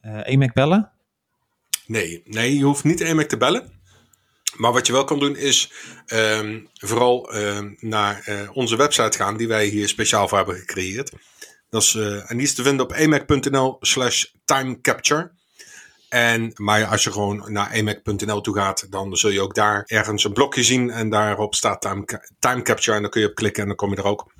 EMAC 0.00 0.52
bellen? 0.52 0.90
Nee, 1.86 2.22
nee, 2.24 2.58
je 2.58 2.64
hoeft 2.64 2.84
niet 2.84 3.00
EMAC 3.00 3.28
te 3.28 3.36
bellen. 3.36 3.74
Maar 4.56 4.72
wat 4.72 4.86
je 4.86 4.92
wel 4.92 5.04
kan 5.04 5.18
doen 5.18 5.36
is 5.36 5.72
um, 6.06 6.68
vooral 6.74 7.36
um, 7.36 7.76
naar 7.80 8.48
onze 8.52 8.76
website 8.76 9.16
gaan 9.16 9.36
die 9.36 9.48
wij 9.48 9.66
hier 9.66 9.88
speciaal 9.88 10.28
voor 10.28 10.36
hebben 10.36 10.56
gecreëerd. 10.56 11.12
Dat 11.70 11.82
is, 11.82 11.94
uh, 11.94 12.30
en 12.30 12.36
die 12.36 12.46
is 12.46 12.54
te 12.54 12.62
vinden 12.62 12.86
op 12.86 12.92
emac.nl 12.92 13.76
slash 13.80 14.24
timecapture. 14.44 15.32
En, 16.08 16.52
maar 16.54 16.84
als 16.84 17.04
je 17.04 17.12
gewoon 17.12 17.52
naar 17.52 17.70
emac.nl 17.70 18.40
toe 18.40 18.54
gaat, 18.54 18.86
dan 18.90 19.16
zul 19.16 19.30
je 19.30 19.40
ook 19.40 19.54
daar 19.54 19.82
ergens 19.86 20.24
een 20.24 20.32
blokje 20.32 20.62
zien. 20.62 20.90
En 20.90 21.10
daarop 21.10 21.54
staat 21.54 21.80
time, 22.38 22.62
capture. 22.62 22.96
En 22.96 23.02
dan 23.02 23.10
kun 23.10 23.20
je 23.20 23.28
op 23.28 23.34
klikken 23.34 23.62
en 23.62 23.68
dan 23.68 23.76
kom 23.76 23.90
je 23.90 23.96
er 23.96 24.04
ook. 24.04 24.32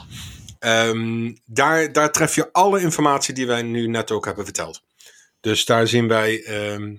Ehm, 0.59 1.35
daar, 1.45 1.93
daar 1.93 2.13
tref 2.13 2.35
je 2.35 2.53
alle 2.53 2.81
informatie 2.81 3.35
die 3.35 3.47
wij 3.47 3.63
nu 3.63 3.87
net 3.87 4.11
ook 4.11 4.25
hebben 4.25 4.45
verteld. 4.45 4.83
Dus 5.41 5.65
daar 5.65 5.87
zien 5.87 6.09
wij 6.09 6.43
ehm, 6.43 6.97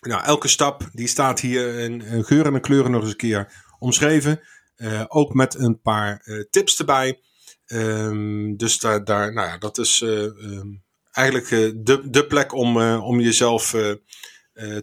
nou, 0.00 0.24
elke 0.24 0.48
stap, 0.48 0.88
die 0.92 1.08
staat 1.08 1.40
hier 1.40 1.78
in, 1.78 2.24
geur 2.24 2.46
en 2.46 2.60
kleuren 2.60 2.90
nog 2.90 3.00
eens 3.00 3.10
een 3.10 3.16
keer 3.16 3.64
omschreven. 3.78 4.40
Uh, 4.76 5.04
ook 5.08 5.34
met 5.34 5.54
een 5.54 5.80
paar 5.80 6.22
uh, 6.24 6.44
tips 6.50 6.78
erbij. 6.78 7.20
Um, 7.66 8.56
dus 8.56 8.78
daar, 8.78 9.04
daar, 9.04 9.32
nou 9.32 9.48
ja, 9.48 9.58
dat 9.58 9.78
is 9.78 10.00
um, 10.00 10.83
eigenlijk 11.14 11.48
de, 11.86 12.10
de 12.10 12.26
plek 12.26 12.52
om, 12.52 12.76
om 12.96 13.20
jezelf 13.20 13.70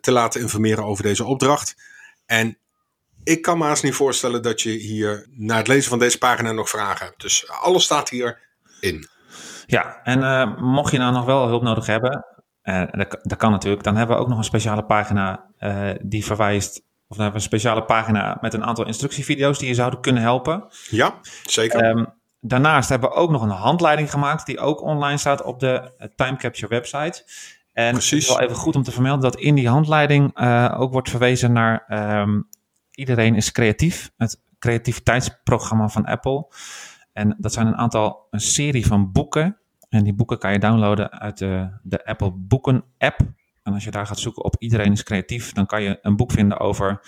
te 0.02 0.12
laten 0.12 0.42
informeren 0.42 0.84
over 0.84 1.04
deze 1.04 1.26
opdracht. 1.26 1.76
En 2.26 2.58
ik 3.24 3.42
kan 3.42 3.58
me 3.58 3.64
haast 3.64 3.84
niet 3.84 3.96
voorstellen 3.96 4.42
dat 4.42 4.62
je 4.62 4.70
hier 4.70 5.28
na 5.32 5.58
het 5.58 5.68
lezen 5.68 5.90
van 5.90 6.00
deze 6.00 6.18
pagina 6.18 6.52
nog 6.52 6.70
vragen 6.70 7.06
hebt. 7.06 7.22
Dus 7.22 7.50
alles 7.50 7.84
staat 7.84 8.10
hier 8.10 8.40
in. 8.80 9.08
Ja, 9.66 10.00
en 10.04 10.50
mocht 10.64 10.92
je 10.92 10.98
nou 10.98 11.14
nog 11.14 11.26
wel 11.26 11.48
hulp 11.48 11.62
nodig 11.62 11.86
hebben, 11.86 12.26
uh, 12.64 12.84
dat, 12.92 13.20
dat, 13.22 13.38
kan 13.38 13.52
natuurlijk. 13.52 13.84
Dan 13.84 13.96
hebben 13.96 14.16
we 14.16 14.22
ook 14.22 14.28
nog 14.28 14.38
een 14.38 14.44
speciale 14.44 14.84
pagina 14.84 15.46
uh, 15.60 15.90
die 16.02 16.26
verwijst. 16.26 16.78
Of 17.08 17.18
dan 17.18 17.26
hebben 17.26 17.42
we 17.42 17.48
een 17.48 17.60
speciale 17.60 17.84
pagina 17.84 18.38
met 18.42 18.54
een 18.54 18.64
aantal 18.64 18.86
instructievideo's 18.86 19.60
die 19.60 19.68
je 19.68 19.74
zouden 19.74 20.02
kunnen 20.02 20.22
helpen. 20.22 20.68
Ja, 20.90 21.20
zeker. 21.44 21.86
Um, 21.86 22.14
daarnaast 22.42 22.90
hebben 22.90 23.10
we 23.10 23.16
ook 23.16 23.32
nog 23.32 23.42
een 23.42 23.50
handleiding 23.50 24.12
gemaakt 24.12 24.46
die 24.46 24.60
ook 24.60 24.82
online 24.82 25.18
staat 25.18 25.44
op 25.44 25.60
de 25.60 25.92
Time 26.16 26.38
Capture 26.38 26.68
website. 26.68 27.24
En 27.74 27.92
Precies. 27.92 28.12
het 28.12 28.20
is 28.20 28.28
wel 28.28 28.40
even 28.40 28.56
goed 28.56 28.76
om 28.76 28.84
te 28.84 28.92
vermelden 28.92 29.22
dat 29.22 29.36
in 29.36 29.56
die 29.56 29.70
handleiding 29.70 30.40
uh, 30.40 30.76
ook 30.78 30.92
wordt 30.92 31.10
verwezen 31.10 31.52
naar 31.52 31.86
um, 32.22 32.48
Iedereen 32.92 33.36
is 33.36 33.52
creatief, 33.52 34.12
het 34.18 34.42
creativiteitsprogramma 34.60 35.88
van 35.88 36.06
Apple. 36.06 36.48
En 37.14 37.36
dat 37.38 37.54
zijn 37.54 37.68
een 37.68 37.76
aantal, 37.76 38.28
een 38.30 38.40
serie 38.40 38.86
van 38.86 39.12
boeken 39.12 39.58
en 39.90 40.04
die 40.04 40.14
boeken 40.14 40.40
kan 40.40 40.52
je 40.52 40.60
downloaden 40.60 41.12
uit 41.12 41.38
de, 41.38 41.70
de 41.84 42.06
Apple 42.06 42.32
Boeken 42.32 42.84
app. 42.98 43.20
En 43.64 43.74
als 43.74 43.84
je 43.84 43.92
daar 43.92 44.08
gaat 44.08 44.20
zoeken 44.20 44.44
op 44.44 44.56
Iedereen 44.60 44.92
is 44.92 45.04
creatief, 45.04 45.52
dan 45.52 45.66
kan 45.66 45.82
je 45.84 46.00
een 46.02 46.16
boek 46.16 46.32
vinden 46.32 46.60
over 46.60 47.00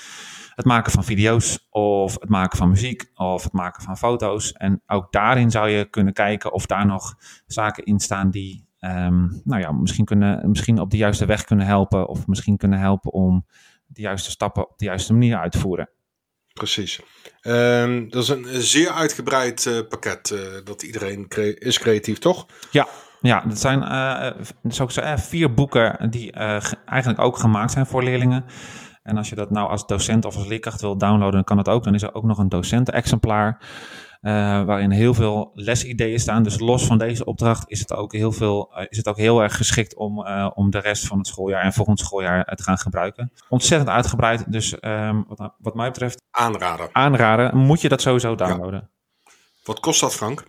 het 0.55 0.65
maken 0.65 0.91
van 0.91 1.03
video's 1.03 1.67
of 1.69 2.13
het 2.19 2.29
maken 2.29 2.57
van 2.57 2.69
muziek 2.69 3.11
of 3.13 3.43
het 3.43 3.53
maken 3.53 3.83
van 3.83 3.97
foto's. 3.97 4.51
En 4.51 4.81
ook 4.87 5.11
daarin 5.11 5.51
zou 5.51 5.69
je 5.69 5.89
kunnen 5.89 6.13
kijken 6.13 6.53
of 6.53 6.65
daar 6.65 6.85
nog 6.85 7.15
zaken 7.45 7.83
in 7.83 7.99
staan 7.99 8.31
die 8.31 8.67
um, 8.79 9.41
nou 9.43 9.61
ja, 9.61 9.71
misschien, 9.71 10.05
kunnen, 10.05 10.49
misschien 10.49 10.79
op 10.79 10.91
de 10.91 10.97
juiste 10.97 11.25
weg 11.25 11.43
kunnen 11.43 11.65
helpen 11.65 12.07
of 12.07 12.27
misschien 12.27 12.57
kunnen 12.57 12.79
helpen 12.79 13.11
om 13.11 13.45
de 13.85 14.01
juiste 14.01 14.31
stappen 14.31 14.69
op 14.69 14.77
de 14.77 14.85
juiste 14.85 15.13
manier 15.13 15.37
uit 15.37 15.51
te 15.51 15.59
voeren. 15.59 15.89
Precies. 16.53 17.01
Um, 17.41 18.09
dat 18.09 18.23
is 18.23 18.29
een 18.29 18.45
zeer 18.49 18.89
uitgebreid 18.89 19.65
uh, 19.65 19.79
pakket. 19.89 20.29
Uh, 20.29 20.39
dat 20.63 20.83
iedereen 20.83 21.27
cre 21.27 21.59
is 21.59 21.79
creatief, 21.79 22.17
toch? 22.17 22.45
Ja, 22.71 22.87
ja 23.21 23.41
dat 23.47 23.59
zijn 23.59 23.81
uh, 23.81 24.45
zou 24.63 24.87
ik 24.87 24.93
zeggen, 24.93 25.19
vier 25.19 25.53
boeken 25.53 26.09
die 26.09 26.31
eigenlijk 26.85 27.19
ook 27.19 27.37
gemaakt 27.37 27.71
zijn 27.71 27.85
voor 27.85 28.03
leerlingen. 28.03 28.45
En 29.03 29.17
als 29.17 29.29
je 29.29 29.35
dat 29.35 29.49
nou 29.49 29.69
als 29.69 29.85
docent 29.85 30.25
of 30.25 30.35
als 30.35 30.47
leerkracht 30.47 30.81
wil 30.81 30.97
downloaden, 30.97 31.33
dan 31.33 31.43
kan 31.43 31.57
dat 31.57 31.69
ook. 31.69 31.83
Dan 31.83 31.93
is 31.93 32.01
er 32.01 32.13
ook 32.13 32.23
nog 32.23 32.37
een 32.37 32.49
docenten-exemplaar. 32.49 33.57
Uh, 34.21 34.31
waarin 34.63 34.91
heel 34.91 35.13
veel 35.13 35.51
lesideeën 35.53 36.19
staan. 36.19 36.43
Dus 36.43 36.59
los 36.59 36.85
van 36.85 36.97
deze 36.97 37.25
opdracht 37.25 37.63
is 37.67 37.79
het 37.79 37.93
ook 37.93 38.13
heel, 38.13 38.31
veel, 38.31 38.71
uh, 38.75 38.85
is 38.89 38.97
het 38.97 39.07
ook 39.07 39.17
heel 39.17 39.41
erg 39.41 39.55
geschikt 39.55 39.95
om, 39.95 40.19
uh, 40.19 40.49
om 40.53 40.69
de 40.69 40.79
rest 40.79 41.07
van 41.07 41.17
het 41.17 41.27
schooljaar 41.27 41.63
en 41.63 41.73
volgend 41.73 41.99
schooljaar 41.99 42.45
te 42.55 42.63
gaan 42.63 42.77
gebruiken. 42.77 43.31
Ontzettend 43.49 43.89
uitgebreid. 43.89 44.51
Dus 44.51 44.75
um, 44.81 45.25
wat, 45.27 45.53
wat, 45.57 45.75
mij 45.75 45.87
betreft. 45.87 46.21
Aanraden. 46.31 46.89
Aanraden. 46.91 47.57
Moet 47.57 47.81
je 47.81 47.89
dat 47.89 48.01
sowieso 48.01 48.35
downloaden. 48.35 48.89
Ja. 49.23 49.31
Wat 49.63 49.79
kost 49.79 50.01
dat, 50.01 50.15
Frank? 50.15 50.43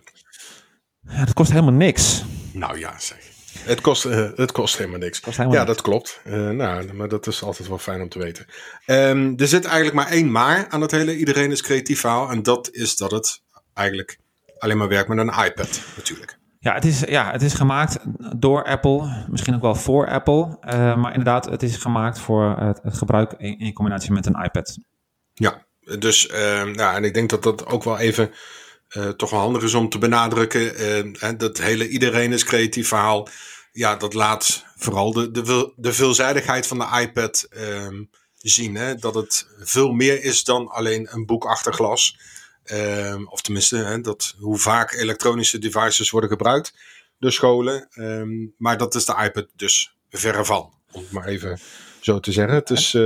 Ja, 1.01 1.25
dat 1.25 1.33
kost 1.33 1.51
helemaal 1.51 1.73
niks. 1.73 2.23
Nou 2.53 2.79
ja, 2.79 2.99
zeg. 2.99 3.34
Het 3.63 3.81
kost, 3.81 4.03
het 4.35 4.51
kost 4.51 4.77
helemaal 4.77 4.99
niks. 4.99 5.19
Kost 5.19 5.37
helemaal 5.37 5.57
ja, 5.57 5.63
niks. 5.63 5.75
dat 5.75 5.85
klopt. 5.85 6.19
nou, 6.53 6.93
maar 6.93 7.07
dat 7.07 7.27
is 7.27 7.43
altijd 7.43 7.67
wel 7.67 7.77
fijn 7.77 8.01
om 8.01 8.09
te 8.09 8.19
weten. 8.19 8.45
Um, 8.85 9.33
er 9.37 9.47
zit 9.47 9.65
eigenlijk 9.65 9.95
maar 9.95 10.07
één 10.07 10.31
maar 10.31 10.67
aan 10.69 10.81
het 10.81 10.91
hele 10.91 11.17
iedereen 11.17 11.51
is 11.51 11.61
creatief 11.61 11.99
verhaal. 11.99 12.29
En 12.29 12.43
dat 12.43 12.69
is 12.71 12.95
dat 12.95 13.11
het 13.11 13.41
eigenlijk 13.73 14.17
alleen 14.57 14.77
maar 14.77 14.87
werkt 14.87 15.07
met 15.07 15.17
een 15.17 15.45
iPad 15.45 15.81
natuurlijk. 15.95 16.37
Ja 16.59 16.73
het, 16.73 16.85
is, 16.85 16.99
ja, 16.99 17.31
het 17.31 17.41
is 17.41 17.53
gemaakt 17.53 17.97
door 18.35 18.63
Apple, 18.63 19.25
misschien 19.29 19.55
ook 19.55 19.61
wel 19.61 19.75
voor 19.75 20.09
Apple. 20.09 20.57
Uh, 20.65 20.95
maar 20.97 21.11
inderdaad, 21.11 21.45
het 21.45 21.63
is 21.63 21.75
gemaakt 21.77 22.19
voor 22.19 22.57
het, 22.59 22.79
het 22.83 22.97
gebruik 22.97 23.33
in, 23.37 23.59
in, 23.59 23.73
combinatie 23.73 24.11
met 24.11 24.25
een 24.25 24.43
iPad. 24.43 24.77
Ja, 25.33 25.65
dus 25.99 26.27
nou, 26.73 26.95
en 26.95 27.03
ik 27.03 27.13
denk 27.13 27.29
dat 27.29 27.43
dat 27.43 27.65
ook 27.65 27.83
wel 27.83 27.99
even 27.99 28.31
uh, 28.97 29.09
toch 29.09 29.29
wel 29.29 29.39
handig 29.39 29.63
is 29.63 29.73
om 29.73 29.89
te 29.89 29.97
benadrukken. 29.97 30.81
Uh, 31.21 31.29
dat 31.37 31.57
hele 31.57 31.87
iedereen 31.87 32.33
is 32.33 32.43
creatief 32.43 32.87
verhaal. 32.87 33.27
Ja, 33.71 33.95
dat 33.95 34.13
laat 34.13 34.65
vooral 34.75 35.13
de, 35.13 35.31
de, 35.31 35.73
de 35.75 35.93
veelzijdigheid 35.93 36.67
van 36.67 36.79
de 36.79 36.99
iPad 37.01 37.47
ehm, 37.49 38.03
zien. 38.37 38.75
Hè? 38.75 38.95
Dat 38.95 39.15
het 39.15 39.47
veel 39.57 39.91
meer 39.91 40.23
is 40.23 40.43
dan 40.43 40.67
alleen 40.67 41.07
een 41.11 41.25
boek 41.25 41.45
achter 41.45 41.73
glas. 41.73 42.17
Um, 42.71 43.27
of 43.27 43.41
tenminste, 43.41 43.77
hè, 43.77 44.01
dat, 44.01 44.35
hoe 44.39 44.57
vaak 44.57 44.93
elektronische 44.93 45.59
devices 45.59 46.09
worden 46.09 46.29
gebruikt 46.29 46.73
door 47.19 47.31
scholen. 47.31 47.87
Um, 47.95 48.53
maar 48.57 48.77
dat 48.77 48.95
is 48.95 49.05
de 49.05 49.21
iPad 49.23 49.47
dus 49.55 49.95
verre 50.09 50.45
van, 50.45 50.73
om 50.91 51.01
het 51.01 51.11
maar 51.11 51.27
even 51.27 51.59
zo 51.99 52.19
te 52.19 52.31
zeggen. 52.31 52.55
Het 52.55 52.69
is, 52.69 52.97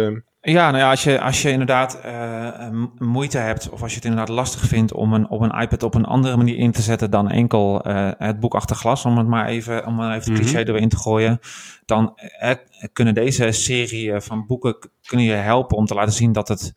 ja, 0.41 0.71
nou 0.71 0.77
ja, 0.77 0.89
als 0.89 1.03
je, 1.03 1.21
als 1.21 1.41
je 1.41 1.51
inderdaad 1.51 1.99
uh, 2.05 2.69
moeite 2.97 3.37
hebt 3.37 3.69
of 3.69 3.81
als 3.81 3.89
je 3.89 3.95
het 3.95 4.05
inderdaad 4.05 4.35
lastig 4.35 4.61
vindt 4.61 4.93
om 4.93 5.13
een, 5.13 5.29
op 5.29 5.41
een 5.41 5.61
iPad 5.61 5.83
op 5.83 5.95
een 5.95 6.05
andere 6.05 6.37
manier 6.37 6.57
in 6.57 6.71
te 6.71 6.81
zetten 6.81 7.11
dan 7.11 7.29
enkel 7.29 7.87
uh, 7.87 8.11
het 8.17 8.39
boek 8.39 8.53
achter 8.53 8.75
glas, 8.75 9.05
om 9.05 9.17
het 9.17 9.27
maar 9.27 9.47
even, 9.47 9.85
om 9.85 9.95
maar 9.95 10.15
even 10.15 10.33
de 10.33 10.39
cliché 10.39 10.59
mm 10.59 10.65
-hmm. 10.65 10.75
erin 10.75 10.89
te 10.89 10.97
gooien, 10.97 11.39
dan 11.85 12.19
kunnen 12.93 13.13
deze 13.13 13.51
serie 13.51 14.21
van 14.21 14.45
boeken 14.45 14.77
kunnen 15.01 15.25
je 15.25 15.33
helpen 15.33 15.77
om 15.77 15.85
te 15.85 15.93
laten 15.93 16.13
zien 16.13 16.31
dat 16.31 16.47
het 16.47 16.73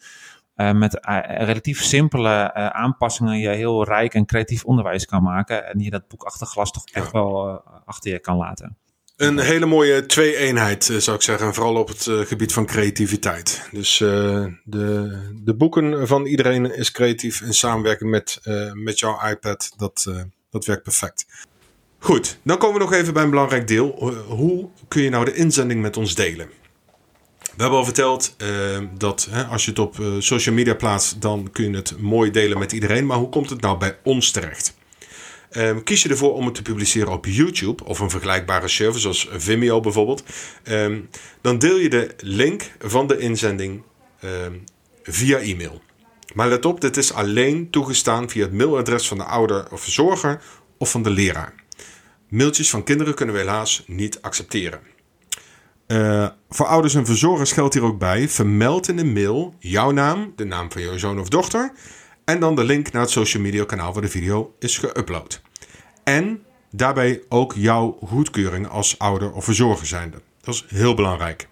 uh, 0.56 0.72
met 0.72 0.98
relatief 1.26 1.82
simpele 1.82 2.54
aanpassingen 2.54 3.38
je 3.38 3.48
heel 3.48 3.84
rijk 3.84 4.14
en 4.14 4.26
creatief 4.26 4.64
onderwijs 4.64 5.06
kan 5.06 5.22
maken. 5.22 5.66
En 5.66 5.78
je 5.78 5.90
dat 5.90 6.08
boek 6.08 6.22
achter 6.22 6.46
glas 6.46 6.70
toch 6.70 6.84
echt 6.92 7.12
wel 7.12 7.62
achter 7.84 8.12
je 8.12 8.18
kan 8.18 8.36
laten. 8.36 8.76
Een 9.16 9.38
hele 9.38 9.66
mooie 9.66 10.06
twee-eenheid, 10.06 10.84
zou 10.98 11.16
ik 11.16 11.22
zeggen. 11.22 11.54
Vooral 11.54 11.76
op 11.76 11.88
het 11.88 12.02
gebied 12.28 12.52
van 12.52 12.66
creativiteit. 12.66 13.68
Dus 13.70 13.96
de, 13.98 15.16
de 15.44 15.54
boeken 15.54 16.06
van 16.06 16.26
iedereen 16.26 16.76
is 16.76 16.90
creatief 16.90 17.40
in 17.40 17.54
samenwerking 17.54 18.10
met, 18.10 18.40
met 18.72 18.98
jouw 18.98 19.28
iPad. 19.28 19.72
Dat, 19.76 20.12
dat 20.50 20.64
werkt 20.64 20.82
perfect. 20.82 21.26
Goed, 21.98 22.38
dan 22.42 22.58
komen 22.58 22.78
we 22.78 22.84
nog 22.84 22.92
even 22.92 23.12
bij 23.12 23.22
een 23.22 23.30
belangrijk 23.30 23.68
deel. 23.68 24.12
Hoe 24.26 24.68
kun 24.88 25.02
je 25.02 25.10
nou 25.10 25.24
de 25.24 25.34
inzending 25.34 25.80
met 25.80 25.96
ons 25.96 26.14
delen? 26.14 26.50
We 27.42 27.62
hebben 27.62 27.78
al 27.78 27.84
verteld 27.84 28.36
dat 28.98 29.28
hè, 29.30 29.44
als 29.44 29.64
je 29.64 29.70
het 29.70 29.78
op 29.78 29.96
social 30.18 30.54
media 30.54 30.74
plaatst, 30.74 31.20
dan 31.20 31.48
kun 31.52 31.70
je 31.70 31.76
het 31.76 31.98
mooi 32.00 32.30
delen 32.30 32.58
met 32.58 32.72
iedereen. 32.72 33.06
Maar 33.06 33.18
hoe 33.18 33.28
komt 33.28 33.50
het 33.50 33.60
nou 33.60 33.78
bij 33.78 33.98
ons 34.02 34.30
terecht? 34.30 34.74
Um, 35.56 35.82
kies 35.82 36.02
je 36.02 36.08
ervoor 36.08 36.34
om 36.34 36.44
het 36.44 36.54
te 36.54 36.62
publiceren 36.62 37.12
op 37.12 37.26
YouTube 37.26 37.84
of 37.84 37.98
een 37.98 38.10
vergelijkbare 38.10 38.68
service 38.68 39.00
zoals 39.00 39.28
Vimeo 39.30 39.80
bijvoorbeeld, 39.80 40.22
um, 40.64 41.08
dan 41.40 41.58
deel 41.58 41.76
je 41.76 41.88
de 41.88 42.14
link 42.18 42.70
van 42.78 43.06
de 43.06 43.18
inzending 43.18 43.82
um, 44.24 44.64
via 45.02 45.38
e-mail. 45.38 45.82
Maar 46.34 46.48
let 46.48 46.64
op, 46.64 46.80
dit 46.80 46.96
is 46.96 47.12
alleen 47.12 47.70
toegestaan 47.70 48.30
via 48.30 48.42
het 48.42 48.52
mailadres 48.52 49.08
van 49.08 49.18
de 49.18 49.24
ouder 49.24 49.72
of 49.72 49.80
verzorger 49.80 50.42
of 50.78 50.90
van 50.90 51.02
de 51.02 51.10
leraar. 51.10 51.54
Mailtjes 52.28 52.70
van 52.70 52.84
kinderen 52.84 53.14
kunnen 53.14 53.34
we 53.34 53.40
helaas 53.40 53.84
niet 53.86 54.22
accepteren. 54.22 54.80
Uh, 55.86 56.28
voor 56.48 56.66
ouders 56.66 56.94
en 56.94 57.06
verzorgers 57.06 57.52
geldt 57.52 57.74
hier 57.74 57.82
ook 57.82 57.98
bij: 57.98 58.28
vermeld 58.28 58.88
in 58.88 58.96
de 58.96 59.04
mail 59.04 59.54
jouw 59.58 59.90
naam, 59.90 60.32
de 60.36 60.44
naam 60.44 60.72
van 60.72 60.82
jouw 60.82 60.98
zoon 60.98 61.20
of 61.20 61.28
dochter, 61.28 61.72
en 62.24 62.40
dan 62.40 62.54
de 62.54 62.64
link 62.64 62.92
naar 62.92 63.02
het 63.02 63.10
social 63.10 63.42
media 63.42 63.64
kanaal 63.64 63.92
waar 63.92 64.02
de 64.02 64.08
video 64.08 64.54
is 64.58 64.78
geüpload. 64.84 65.40
En 66.04 66.42
daarbij 66.70 67.22
ook 67.28 67.54
jouw 67.56 67.98
goedkeuring 68.06 68.68
als 68.68 68.98
ouder 68.98 69.32
of 69.32 69.44
verzorger 69.44 69.86
zijnde. 69.86 70.20
Dat 70.40 70.54
is 70.54 70.64
heel 70.68 70.94
belangrijk. 70.94 71.48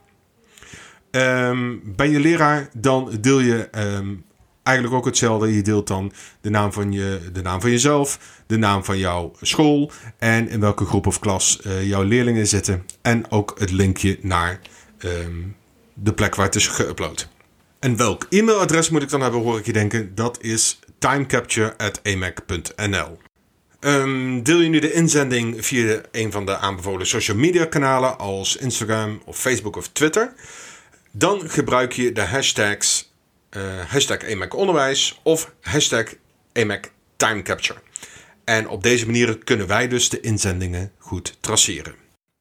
Um, 1.11 1.83
bij 1.97 2.09
je 2.09 2.21
leraar 2.21 2.69
dan 2.77 3.17
deel 3.21 3.41
je 3.41 3.69
um, 3.79 4.25
eigenlijk 4.63 4.97
ook 4.97 5.05
hetzelfde. 5.05 5.55
Je 5.55 5.63
deelt 5.63 5.87
dan 5.87 6.13
de 6.41 6.51
naam 6.51 6.73
van, 6.73 6.93
je, 6.93 7.21
de 7.33 7.43
naam 7.43 7.61
van 7.61 7.71
jezelf, 7.71 8.19
de 8.47 8.57
naam 8.57 8.85
van 8.85 8.99
jouw 8.99 9.33
school 9.41 9.91
en 10.19 10.49
in 10.49 10.61
welke 10.61 10.85
groep 10.85 11.07
of 11.07 11.19
klas 11.19 11.61
uh, 11.67 11.87
jouw 11.87 12.03
leerlingen 12.03 12.47
zitten. 12.47 12.87
En 13.03 13.31
ook 13.31 13.55
het 13.59 13.71
linkje 13.71 14.19
naar 14.23 14.61
um, 14.99 15.57
de 15.95 16.13
plek 16.13 16.35
waar 16.35 16.47
het 16.47 16.55
is 16.55 16.69
geüpload. 16.69 17.40
En 17.81 17.97
welk 17.97 18.27
e-mailadres 18.31 18.91
moet 18.91 19.03
ik 19.03 19.09
dan 19.09 19.21
hebben, 19.21 19.41
hoor 19.41 19.59
ik 19.59 19.67
je 19.67 19.73
denken? 19.73 20.15
Dat 20.15 20.43
is 20.43 20.79
timecapture.emac.nl. 20.99 23.19
Ehm, 23.81 24.43
deel 24.43 24.61
je 24.61 24.69
nu 24.69 24.79
de 24.79 24.93
inzending 24.93 25.67
via 25.67 26.01
een 26.13 26.33
van 26.33 26.47
de 26.47 26.57
aanbevolen 26.57 27.07
social 27.07 27.37
media 27.37 27.65
kanalen 27.65 28.19
als 28.19 28.57
Instagram 28.57 29.23
of 29.25 29.39
Facebook 29.39 29.77
of 29.77 29.89
Twitter, 29.89 30.35
dan 31.13 31.51
gebruik 31.51 31.93
je 31.93 32.13
de 32.13 32.21
hashtags 32.21 33.13
uh, 33.57 33.85
hashtag 33.87 34.19
EMAC 34.19 34.55
onderwijs 34.55 35.21
of 35.23 35.55
hashtag 35.61 36.05
EMAC 36.53 36.93
timecapture. 37.17 37.81
En 38.45 38.69
op 38.69 38.83
deze 38.83 39.07
manier 39.07 39.39
kunnen 39.39 39.67
wij 39.67 39.89
dus 39.89 40.09
de 40.09 40.21
inzendingen 40.21 40.93
goed 40.99 41.37
traceren. 41.41 41.95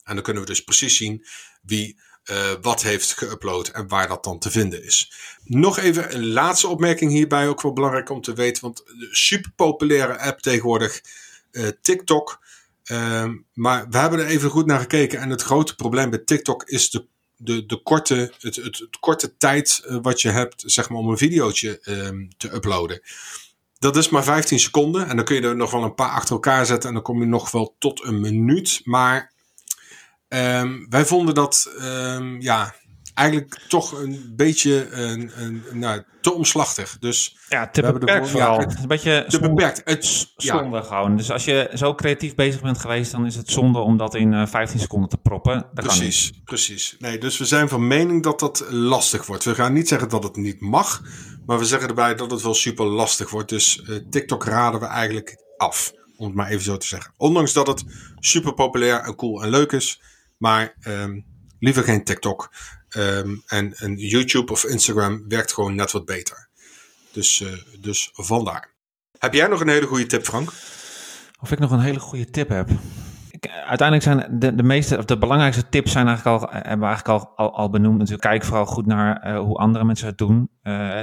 En 0.03 0.15
dan 0.15 0.23
kunnen 0.23 0.43
we 0.43 0.49
dus 0.49 0.63
precies 0.63 0.97
zien 0.97 1.25
wie 1.61 1.97
uh, 2.31 2.51
wat 2.61 2.81
heeft 2.81 3.23
geüpload 3.23 3.71
en 3.71 3.87
waar 3.87 4.07
dat 4.07 4.23
dan 4.23 4.39
te 4.39 4.51
vinden 4.51 4.83
is. 4.83 5.11
Nog 5.43 5.77
even 5.77 6.15
een 6.15 6.27
laatste 6.27 6.67
opmerking 6.67 7.11
hierbij, 7.11 7.47
ook 7.47 7.61
wel 7.61 7.73
belangrijk 7.73 8.09
om 8.09 8.21
te 8.21 8.33
weten, 8.33 8.63
want 8.63 8.77
de 8.85 9.07
super 9.11 9.51
populaire 9.55 10.19
app 10.19 10.39
tegenwoordig, 10.39 11.01
uh, 11.51 11.67
TikTok. 11.81 12.39
Uh, 12.91 13.29
maar 13.53 13.89
we 13.89 13.97
hebben 13.97 14.19
er 14.19 14.25
even 14.25 14.49
goed 14.49 14.65
naar 14.65 14.79
gekeken 14.79 15.19
en 15.19 15.29
het 15.29 15.41
grote 15.41 15.75
probleem 15.75 16.09
bij 16.09 16.19
TikTok 16.19 16.63
is 16.63 16.89
de, 16.89 17.05
de, 17.35 17.65
de 17.65 17.81
korte, 17.83 18.33
het, 18.39 18.55
het, 18.55 18.87
korte 18.99 19.37
tijd 19.37 19.83
uh, 19.85 19.97
wat 20.01 20.21
je 20.21 20.29
hebt 20.29 20.63
zeg 20.65 20.89
maar, 20.89 20.99
om 20.99 21.09
een 21.09 21.17
videootje 21.17 21.79
ehm, 21.79 22.27
te 22.37 22.53
uploaden. 22.53 23.01
Dat 23.79 23.97
is 23.97 24.09
maar 24.09 24.23
15 24.23 24.59
seconden 24.59 25.07
en 25.07 25.15
dan 25.15 25.25
kun 25.25 25.35
je 25.35 25.41
er 25.41 25.55
nog 25.55 25.71
wel 25.71 25.83
een 25.83 25.95
paar 25.95 26.11
achter 26.11 26.33
elkaar 26.33 26.65
zetten 26.65 26.87
en 26.89 26.95
dan 26.95 27.03
kom 27.03 27.19
je 27.19 27.25
nog 27.25 27.51
wel 27.51 27.75
tot 27.79 28.03
een 28.03 28.19
minuut. 28.19 28.81
Maar 28.83 29.31
Um, 30.29 30.85
wij 30.89 31.05
vonden 31.05 31.35
dat 31.35 31.71
um, 31.81 32.41
ja, 32.41 32.73
eigenlijk 33.19 33.59
toch 33.67 33.91
een 33.91 34.33
beetje 34.35 34.89
een, 34.91 35.31
een, 35.35 35.63
nou, 35.71 36.03
te 36.21 36.33
omslachtig. 36.33 36.97
Dus 36.99 37.37
ja, 37.49 37.69
te 37.69 37.81
we 37.81 37.93
beperkt 37.93 38.25
de, 38.25 38.31
vooral. 38.31 38.59
Ja, 38.59 38.67
het, 38.67 38.79
een 38.79 38.87
beetje 38.87 39.23
te 39.27 39.31
zonde, 39.31 39.49
beperkt. 39.49 39.81
Het, 39.85 40.27
zonde 40.35 40.77
ja. 40.77 40.83
gewoon. 40.83 41.17
Dus 41.17 41.31
als 41.31 41.45
je 41.45 41.71
zo 41.73 41.95
creatief 41.95 42.35
bezig 42.35 42.61
bent 42.61 42.77
geweest, 42.77 43.11
dan 43.11 43.25
is 43.25 43.35
het 43.35 43.49
zonde 43.49 43.79
om 43.79 43.97
dat 43.97 44.15
in 44.15 44.33
uh, 44.33 44.47
15 44.47 44.79
seconden 44.79 45.09
te 45.09 45.17
proppen. 45.17 45.65
Dat 45.73 45.85
precies, 45.85 46.31
precies. 46.43 46.95
Nee, 46.99 47.17
dus 47.17 47.37
we 47.37 47.45
zijn 47.45 47.69
van 47.69 47.87
mening 47.87 48.23
dat 48.23 48.39
dat 48.39 48.65
lastig 48.69 49.25
wordt. 49.25 49.43
We 49.43 49.55
gaan 49.55 49.73
niet 49.73 49.87
zeggen 49.87 50.09
dat 50.09 50.23
het 50.23 50.35
niet 50.35 50.61
mag, 50.61 51.01
maar 51.45 51.59
we 51.59 51.65
zeggen 51.65 51.89
erbij 51.89 52.15
dat 52.15 52.31
het 52.31 52.41
wel 52.41 52.53
super 52.53 52.85
lastig 52.85 53.29
wordt. 53.29 53.49
Dus 53.49 53.81
uh, 53.87 53.95
TikTok 54.09 54.45
raden 54.45 54.79
we 54.79 54.85
eigenlijk 54.85 55.43
af, 55.57 55.91
om 56.17 56.25
het 56.25 56.35
maar 56.35 56.49
even 56.49 56.63
zo 56.63 56.77
te 56.77 56.87
zeggen. 56.87 57.13
Ondanks 57.17 57.53
dat 57.53 57.67
het 57.67 57.83
super 58.19 58.53
populair 58.53 58.99
en 58.99 59.15
cool 59.15 59.43
en 59.43 59.49
leuk 59.49 59.71
is, 59.71 60.01
maar 60.39 60.75
um, 60.87 61.25
liever 61.59 61.83
geen 61.83 62.03
TikTok. 62.03 62.53
Um, 62.97 63.43
en, 63.47 63.73
en 63.73 63.95
YouTube 63.95 64.51
of 64.51 64.63
Instagram 64.63 65.27
werkt 65.27 65.53
gewoon 65.53 65.75
net 65.75 65.91
wat 65.91 66.05
beter. 66.05 66.49
Dus, 67.11 67.39
uh, 67.39 67.49
dus 67.79 68.09
vandaar. 68.13 68.73
Heb 69.17 69.33
jij 69.33 69.47
nog 69.47 69.61
een 69.61 69.69
hele 69.69 69.85
goede 69.85 70.05
tip, 70.05 70.25
Frank? 70.25 70.49
Of 71.41 71.51
ik 71.51 71.59
nog 71.59 71.71
een 71.71 71.79
hele 71.79 71.99
goede 71.99 72.29
tip 72.29 72.49
heb? 72.49 72.69
Ik, 73.31 73.47
uiteindelijk 73.47 74.03
zijn 74.03 74.39
de, 74.39 74.55
de 74.55 74.63
meeste, 74.63 74.97
of 74.97 75.05
de 75.05 75.17
belangrijkste 75.17 75.69
tips 75.69 75.91
zijn 75.91 76.07
eigenlijk 76.07 76.41
al, 76.41 76.49
hebben 76.51 76.79
we 76.79 76.85
eigenlijk 76.85 77.07
al, 77.07 77.33
al, 77.35 77.55
al 77.55 77.69
benoemd. 77.69 77.97
Natuurlijk, 77.97 78.27
kijk 78.27 78.43
vooral 78.43 78.65
goed 78.65 78.85
naar 78.85 79.35
hoe 79.35 79.57
andere 79.57 79.85
mensen 79.85 80.07
het 80.07 80.17
doen. 80.17 80.49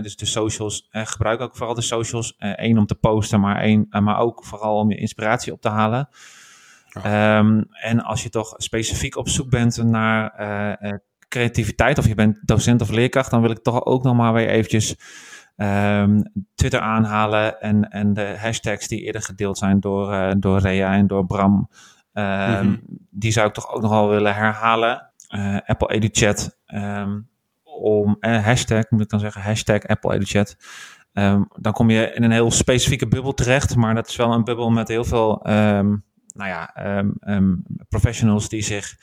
Dus 0.02 0.16
de 0.16 0.26
socials, 0.26 0.88
uh, 0.90 1.06
gebruik 1.06 1.40
ook 1.40 1.56
vooral 1.56 1.74
de 1.74 1.80
socials. 1.80 2.34
Eén 2.38 2.78
om 2.78 2.86
te 2.86 2.94
posten, 2.94 3.40
maar, 3.40 3.60
één, 3.60 3.86
maar 3.90 4.18
ook 4.18 4.44
vooral 4.44 4.78
om 4.78 4.90
je 4.90 4.96
inspiratie 4.96 5.52
op 5.52 5.60
te 5.60 5.68
halen. 5.68 6.08
Um, 6.96 7.66
en 7.70 8.02
als 8.02 8.22
je 8.22 8.28
toch 8.28 8.54
specifiek 8.56 9.16
op 9.16 9.28
zoek 9.28 9.50
bent 9.50 9.82
naar 9.82 10.34
uh, 10.82 10.92
creativiteit, 11.28 11.98
of 11.98 12.06
je 12.06 12.14
bent 12.14 12.38
docent 12.42 12.80
of 12.80 12.90
leerkracht, 12.90 13.30
dan 13.30 13.40
wil 13.40 13.50
ik 13.50 13.62
toch 13.62 13.84
ook 13.84 14.02
nog 14.02 14.16
maar 14.16 14.32
weer 14.32 14.48
eventjes 14.48 14.96
um, 15.56 16.32
Twitter 16.54 16.80
aanhalen 16.80 17.60
en, 17.60 17.90
en 17.90 18.14
de 18.14 18.36
hashtags 18.38 18.88
die 18.88 19.00
eerder 19.00 19.22
gedeeld 19.22 19.58
zijn 19.58 19.80
door, 19.80 20.12
uh, 20.12 20.30
door 20.38 20.58
Rea 20.58 20.92
en 20.92 21.06
door 21.06 21.26
Bram. 21.26 21.68
Um, 22.12 22.24
mm-hmm. 22.24 22.80
Die 23.10 23.32
zou 23.32 23.48
ik 23.48 23.54
toch 23.54 23.72
ook 23.72 23.82
nog 23.82 23.90
wel 23.90 24.08
willen 24.08 24.34
herhalen. 24.34 25.10
Uh, 25.34 25.56
Apple 25.66 25.88
EduChat. 25.88 26.58
Om, 27.80 28.16
uh, 28.20 28.44
hashtag, 28.44 28.90
moet 28.90 29.00
ik 29.00 29.08
dan 29.08 29.20
zeggen, 29.20 29.42
hashtag 29.42 29.86
Apple 29.86 30.14
EduChat. 30.14 30.56
Um, 31.12 31.48
dan 31.56 31.72
kom 31.72 31.90
je 31.90 32.12
in 32.12 32.22
een 32.22 32.30
heel 32.30 32.50
specifieke 32.50 33.08
bubbel 33.08 33.34
terecht, 33.34 33.76
maar 33.76 33.94
dat 33.94 34.08
is 34.08 34.16
wel 34.16 34.32
een 34.32 34.44
bubbel 34.44 34.70
met 34.70 34.88
heel 34.88 35.04
veel 35.04 35.50
um, 35.50 36.04
nou 36.36 36.50
ja, 36.50 36.96
um, 36.98 37.14
um, 37.20 37.62
professionals 37.88 38.48
die 38.48 38.62
zich 38.62 38.96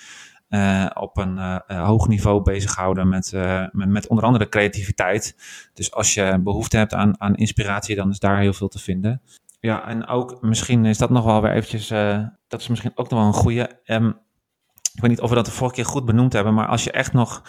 uh, 0.53 0.89
op 0.93 1.17
een 1.17 1.37
uh, 1.37 1.57
hoog 1.67 2.07
niveau 2.07 2.41
bezighouden 2.41 3.09
met, 3.09 3.31
uh, 3.35 3.65
met, 3.71 3.89
met, 3.89 4.07
onder 4.07 4.25
andere 4.25 4.49
creativiteit. 4.49 5.35
Dus 5.73 5.91
als 5.91 6.13
je 6.13 6.39
behoefte 6.43 6.77
hebt 6.77 6.93
aan, 6.93 7.21
aan 7.21 7.35
inspiratie, 7.35 7.95
dan 7.95 8.09
is 8.09 8.19
daar 8.19 8.39
heel 8.39 8.53
veel 8.53 8.67
te 8.67 8.79
vinden. 8.79 9.21
Ja, 9.59 9.87
en 9.87 10.07
ook 10.07 10.41
misschien 10.41 10.85
is 10.85 10.97
dat 10.97 11.09
nog 11.09 11.25
wel 11.25 11.41
weer 11.41 11.51
eventjes, 11.51 11.87
dat 12.47 12.59
is 12.59 12.67
misschien 12.67 12.91
ook 12.95 13.09
nog 13.09 13.19
wel 13.19 13.27
een 13.27 13.33
goede. 13.33 13.81
Um, 13.85 14.21
ik 14.93 15.01
weet 15.01 15.09
niet 15.09 15.21
of 15.21 15.29
we 15.29 15.35
dat 15.35 15.45
de 15.45 15.51
vorige 15.51 15.75
keer 15.75 15.85
goed 15.85 16.05
benoemd 16.05 16.33
hebben, 16.33 16.53
maar 16.53 16.67
als 16.67 16.83
je 16.83 16.91
echt 16.91 17.13
nog 17.13 17.43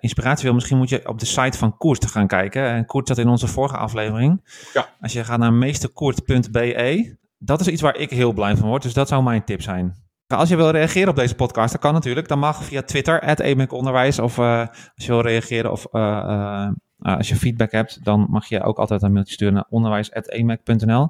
inspiratie 0.00 0.44
wil, 0.44 0.54
misschien 0.54 0.76
moet 0.76 0.88
je 0.88 1.08
op 1.08 1.18
de 1.18 1.26
site 1.26 1.58
van 1.58 1.76
Koert 1.76 2.00
te 2.00 2.08
gaan 2.08 2.26
kijken. 2.26 2.62
En 2.66 2.86
Koert 2.86 3.08
zat 3.08 3.18
in 3.18 3.28
onze 3.28 3.46
vorige 3.46 3.76
aflevering. 3.76 4.44
Ja. 4.72 4.88
Als 5.00 5.12
je 5.12 5.24
gaat 5.24 5.38
naar 5.38 5.52
meesterkoert.be, 5.52 7.16
dat 7.38 7.60
is 7.60 7.68
iets 7.68 7.82
waar 7.82 7.96
ik 7.96 8.10
heel 8.10 8.32
blij 8.32 8.56
van 8.56 8.68
word. 8.68 8.82
Dus 8.82 8.94
dat 8.94 9.08
zou 9.08 9.22
mijn 9.22 9.44
tip 9.44 9.62
zijn. 9.62 10.02
Als 10.26 10.48
je 10.48 10.56
wil 10.56 10.70
reageren 10.70 11.08
op 11.08 11.16
deze 11.16 11.34
podcast, 11.34 11.72
dat 11.72 11.80
kan 11.80 11.92
natuurlijk. 11.92 12.28
Dan 12.28 12.38
mag 12.38 12.64
via 12.64 12.82
Twitter, 12.82 13.40
@emekonderwijs. 13.40 14.18
Of 14.18 14.38
uh, 14.38 14.60
als 14.94 15.06
je 15.06 15.12
wil 15.12 15.20
reageren 15.20 15.72
of 15.72 15.86
uh, 15.92 16.02
uh, 16.02 17.16
als 17.16 17.28
je 17.28 17.36
feedback 17.36 17.70
hebt, 17.70 18.04
dan 18.04 18.26
mag 18.30 18.46
je 18.46 18.62
ook 18.62 18.78
altijd 18.78 19.02
een 19.02 19.12
mailtje 19.12 19.34
sturen 19.34 19.54
naar 19.54 19.66
onderwijs.emac.nl. 19.68 21.08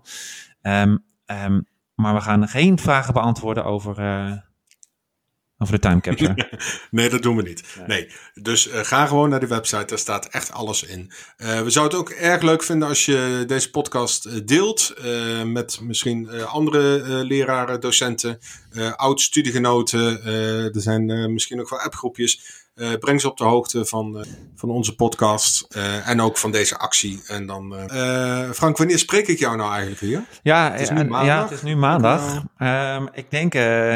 Ehm, 0.61 0.97
um, 1.27 1.67
maar 1.95 2.15
we 2.15 2.21
gaan 2.21 2.49
geen 2.49 2.79
vragen 2.79 3.15
beantwoorden 3.15 3.65
over 3.65 3.95
over 5.59 5.75
de 5.75 5.81
time 5.81 6.01
capture. 6.01 6.49
nee, 6.90 7.09
dat 7.09 7.23
doen 7.23 7.37
we 7.37 7.43
niet. 7.43 7.64
Nee. 7.87 8.11
Dus 8.35 8.69
uh, 8.69 8.79
ga 8.79 9.07
gewoon 9.07 9.29
naar 9.29 9.40
de 9.40 9.47
website, 9.47 9.85
daar 9.85 9.99
staat 9.99 10.27
echt 10.27 10.53
alles 10.53 10.83
in. 10.83 11.12
Uh, 11.37 11.61
we 11.61 11.71
zouden 11.71 11.99
het 11.99 12.09
ook 12.09 12.17
erg 12.17 12.43
leuk 12.43 12.62
vinden 12.62 12.88
als 12.88 13.05
je 13.05 13.45
deze 13.47 13.71
podcast 13.71 14.27
uh, 14.27 14.33
deelt 14.45 14.95
met 15.45 15.81
misschien 15.81 16.31
andere 16.47 17.03
leraren, 17.25 17.81
docenten, 17.81 18.38
oud-studiegenoten. 18.97 20.25
er 20.75 20.81
zijn 20.81 21.33
misschien 21.33 21.61
ook 21.61 21.71
wel 21.71 21.81
appgroepjes. 21.81 22.63
Uh, 22.75 22.93
breng 23.01 23.21
ze 23.21 23.31
op 23.31 23.37
de 23.37 23.45
hoogte 23.45 23.85
van, 23.85 24.17
uh, 24.19 24.25
van 24.55 24.71
onze 24.71 24.95
podcast 24.95 25.77
uh, 25.77 26.09
en 26.09 26.21
ook 26.21 26.39
van 26.39 26.51
deze 26.51 26.79
actie. 26.79 27.23
En 27.27 27.47
dan, 27.47 27.75
Frank, 28.55 28.77
wanneer 28.77 28.99
spreek 28.99 29.27
ik 29.27 29.39
jou 29.39 29.57
nou 29.57 29.71
eigenlijk 29.71 30.01
hier? 30.01 30.25
Ja, 30.43 30.71
het 30.71 30.81
is 30.81 30.91
nu 30.91 31.05
maandag. 31.05 31.25
Ja, 31.25 31.43
het 31.43 31.51
is 31.51 31.63
nu 31.63 31.77
maandag. 31.77 32.43
Um, 32.59 33.09
ik 33.13 33.31
denk 33.31 33.55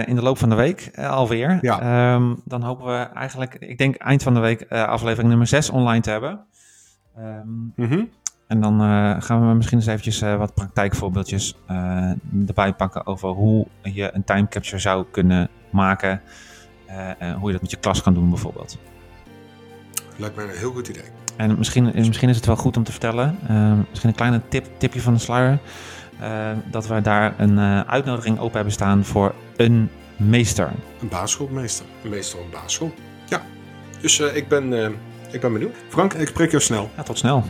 in 0.08 0.14
de 0.14 0.22
loop 0.22 0.38
van 0.38 0.48
de 0.48 0.54
week 0.54 0.90
alweer. 0.96 1.58
Ja. 1.60 2.14
Um, 2.14 2.42
dan 2.44 2.62
hopen 2.62 2.86
we 2.86 3.08
eigenlijk, 3.14 3.54
ik 3.54 3.78
denk 3.78 3.96
eind 3.96 4.22
van 4.22 4.34
de 4.34 4.40
week 4.40 4.70
aflevering 4.72 5.28
nummer 5.28 5.46
6 5.46 5.70
online 5.70 6.00
te 6.00 6.10
hebben. 6.10 6.46
Um, 7.18 7.72
mm 7.76 7.88
-hmm. 7.88 8.10
En 8.46 8.60
dan 8.60 8.80
gaan 9.22 9.48
we 9.48 9.54
misschien 9.54 9.78
eens 9.78 9.86
eventjes 9.86 10.20
wat 10.20 10.54
praktijkvoorbeeldjes 10.54 11.56
erbij 12.46 12.72
pakken 12.72 13.06
over 13.06 13.28
hoe 13.28 13.66
je 13.82 14.10
een 14.14 14.24
time 14.24 14.48
capture 14.48 14.78
zou 14.78 15.04
kunnen 15.10 15.50
maken. 15.70 16.22
Uh, 16.90 17.34
hoe 17.34 17.46
je 17.46 17.52
dat 17.52 17.60
met 17.60 17.70
je 17.70 17.76
klas 17.76 18.02
kan 18.02 18.14
doen 18.14 18.28
bijvoorbeeld. 18.28 18.78
Lijkt 20.16 20.36
mij 20.36 20.44
een 20.44 20.56
heel 20.56 20.72
goed 20.72 20.88
idee. 20.88 21.04
En 21.36 21.58
misschien, 21.58 21.92
misschien 21.94 22.28
is 22.28 22.36
het 22.36 22.46
wel 22.46 22.56
goed 22.56 22.76
om 22.76 22.84
te 22.84 22.90
vertellen, 22.90 23.38
misschien 23.88 24.08
een 24.08 24.16
kleine 24.16 24.40
tip, 24.48 24.66
tipje 24.76 25.00
van 25.00 25.14
de 25.14 25.20
sluier, 25.20 25.58
dat 26.70 26.86
we 26.86 27.00
daar 27.00 27.34
een 27.40 27.58
uitnodiging 27.86 28.38
open 28.38 28.54
hebben 28.54 28.72
staan 28.72 29.04
voor 29.04 29.34
een 29.56 29.90
meester. 30.16 30.70
Een 31.00 31.08
basisschoolmeester. 31.08 31.86
Een 32.04 32.10
meester 32.10 32.38
op 32.38 32.50
basisschool. 32.50 32.94
Ja, 33.28 33.42
dus 34.00 34.20
ik, 34.20 34.48
ben, 34.48 34.72
ik 35.30 35.40
ben 35.40 35.52
benieuwd. 35.52 35.74
Frank, 35.88 36.14
ik 36.14 36.28
spreek 36.28 36.50
jou 36.50 36.62
snel. 36.62 36.90
Ja, 36.96 37.02
tot 37.02 37.18
snel. 37.18 37.44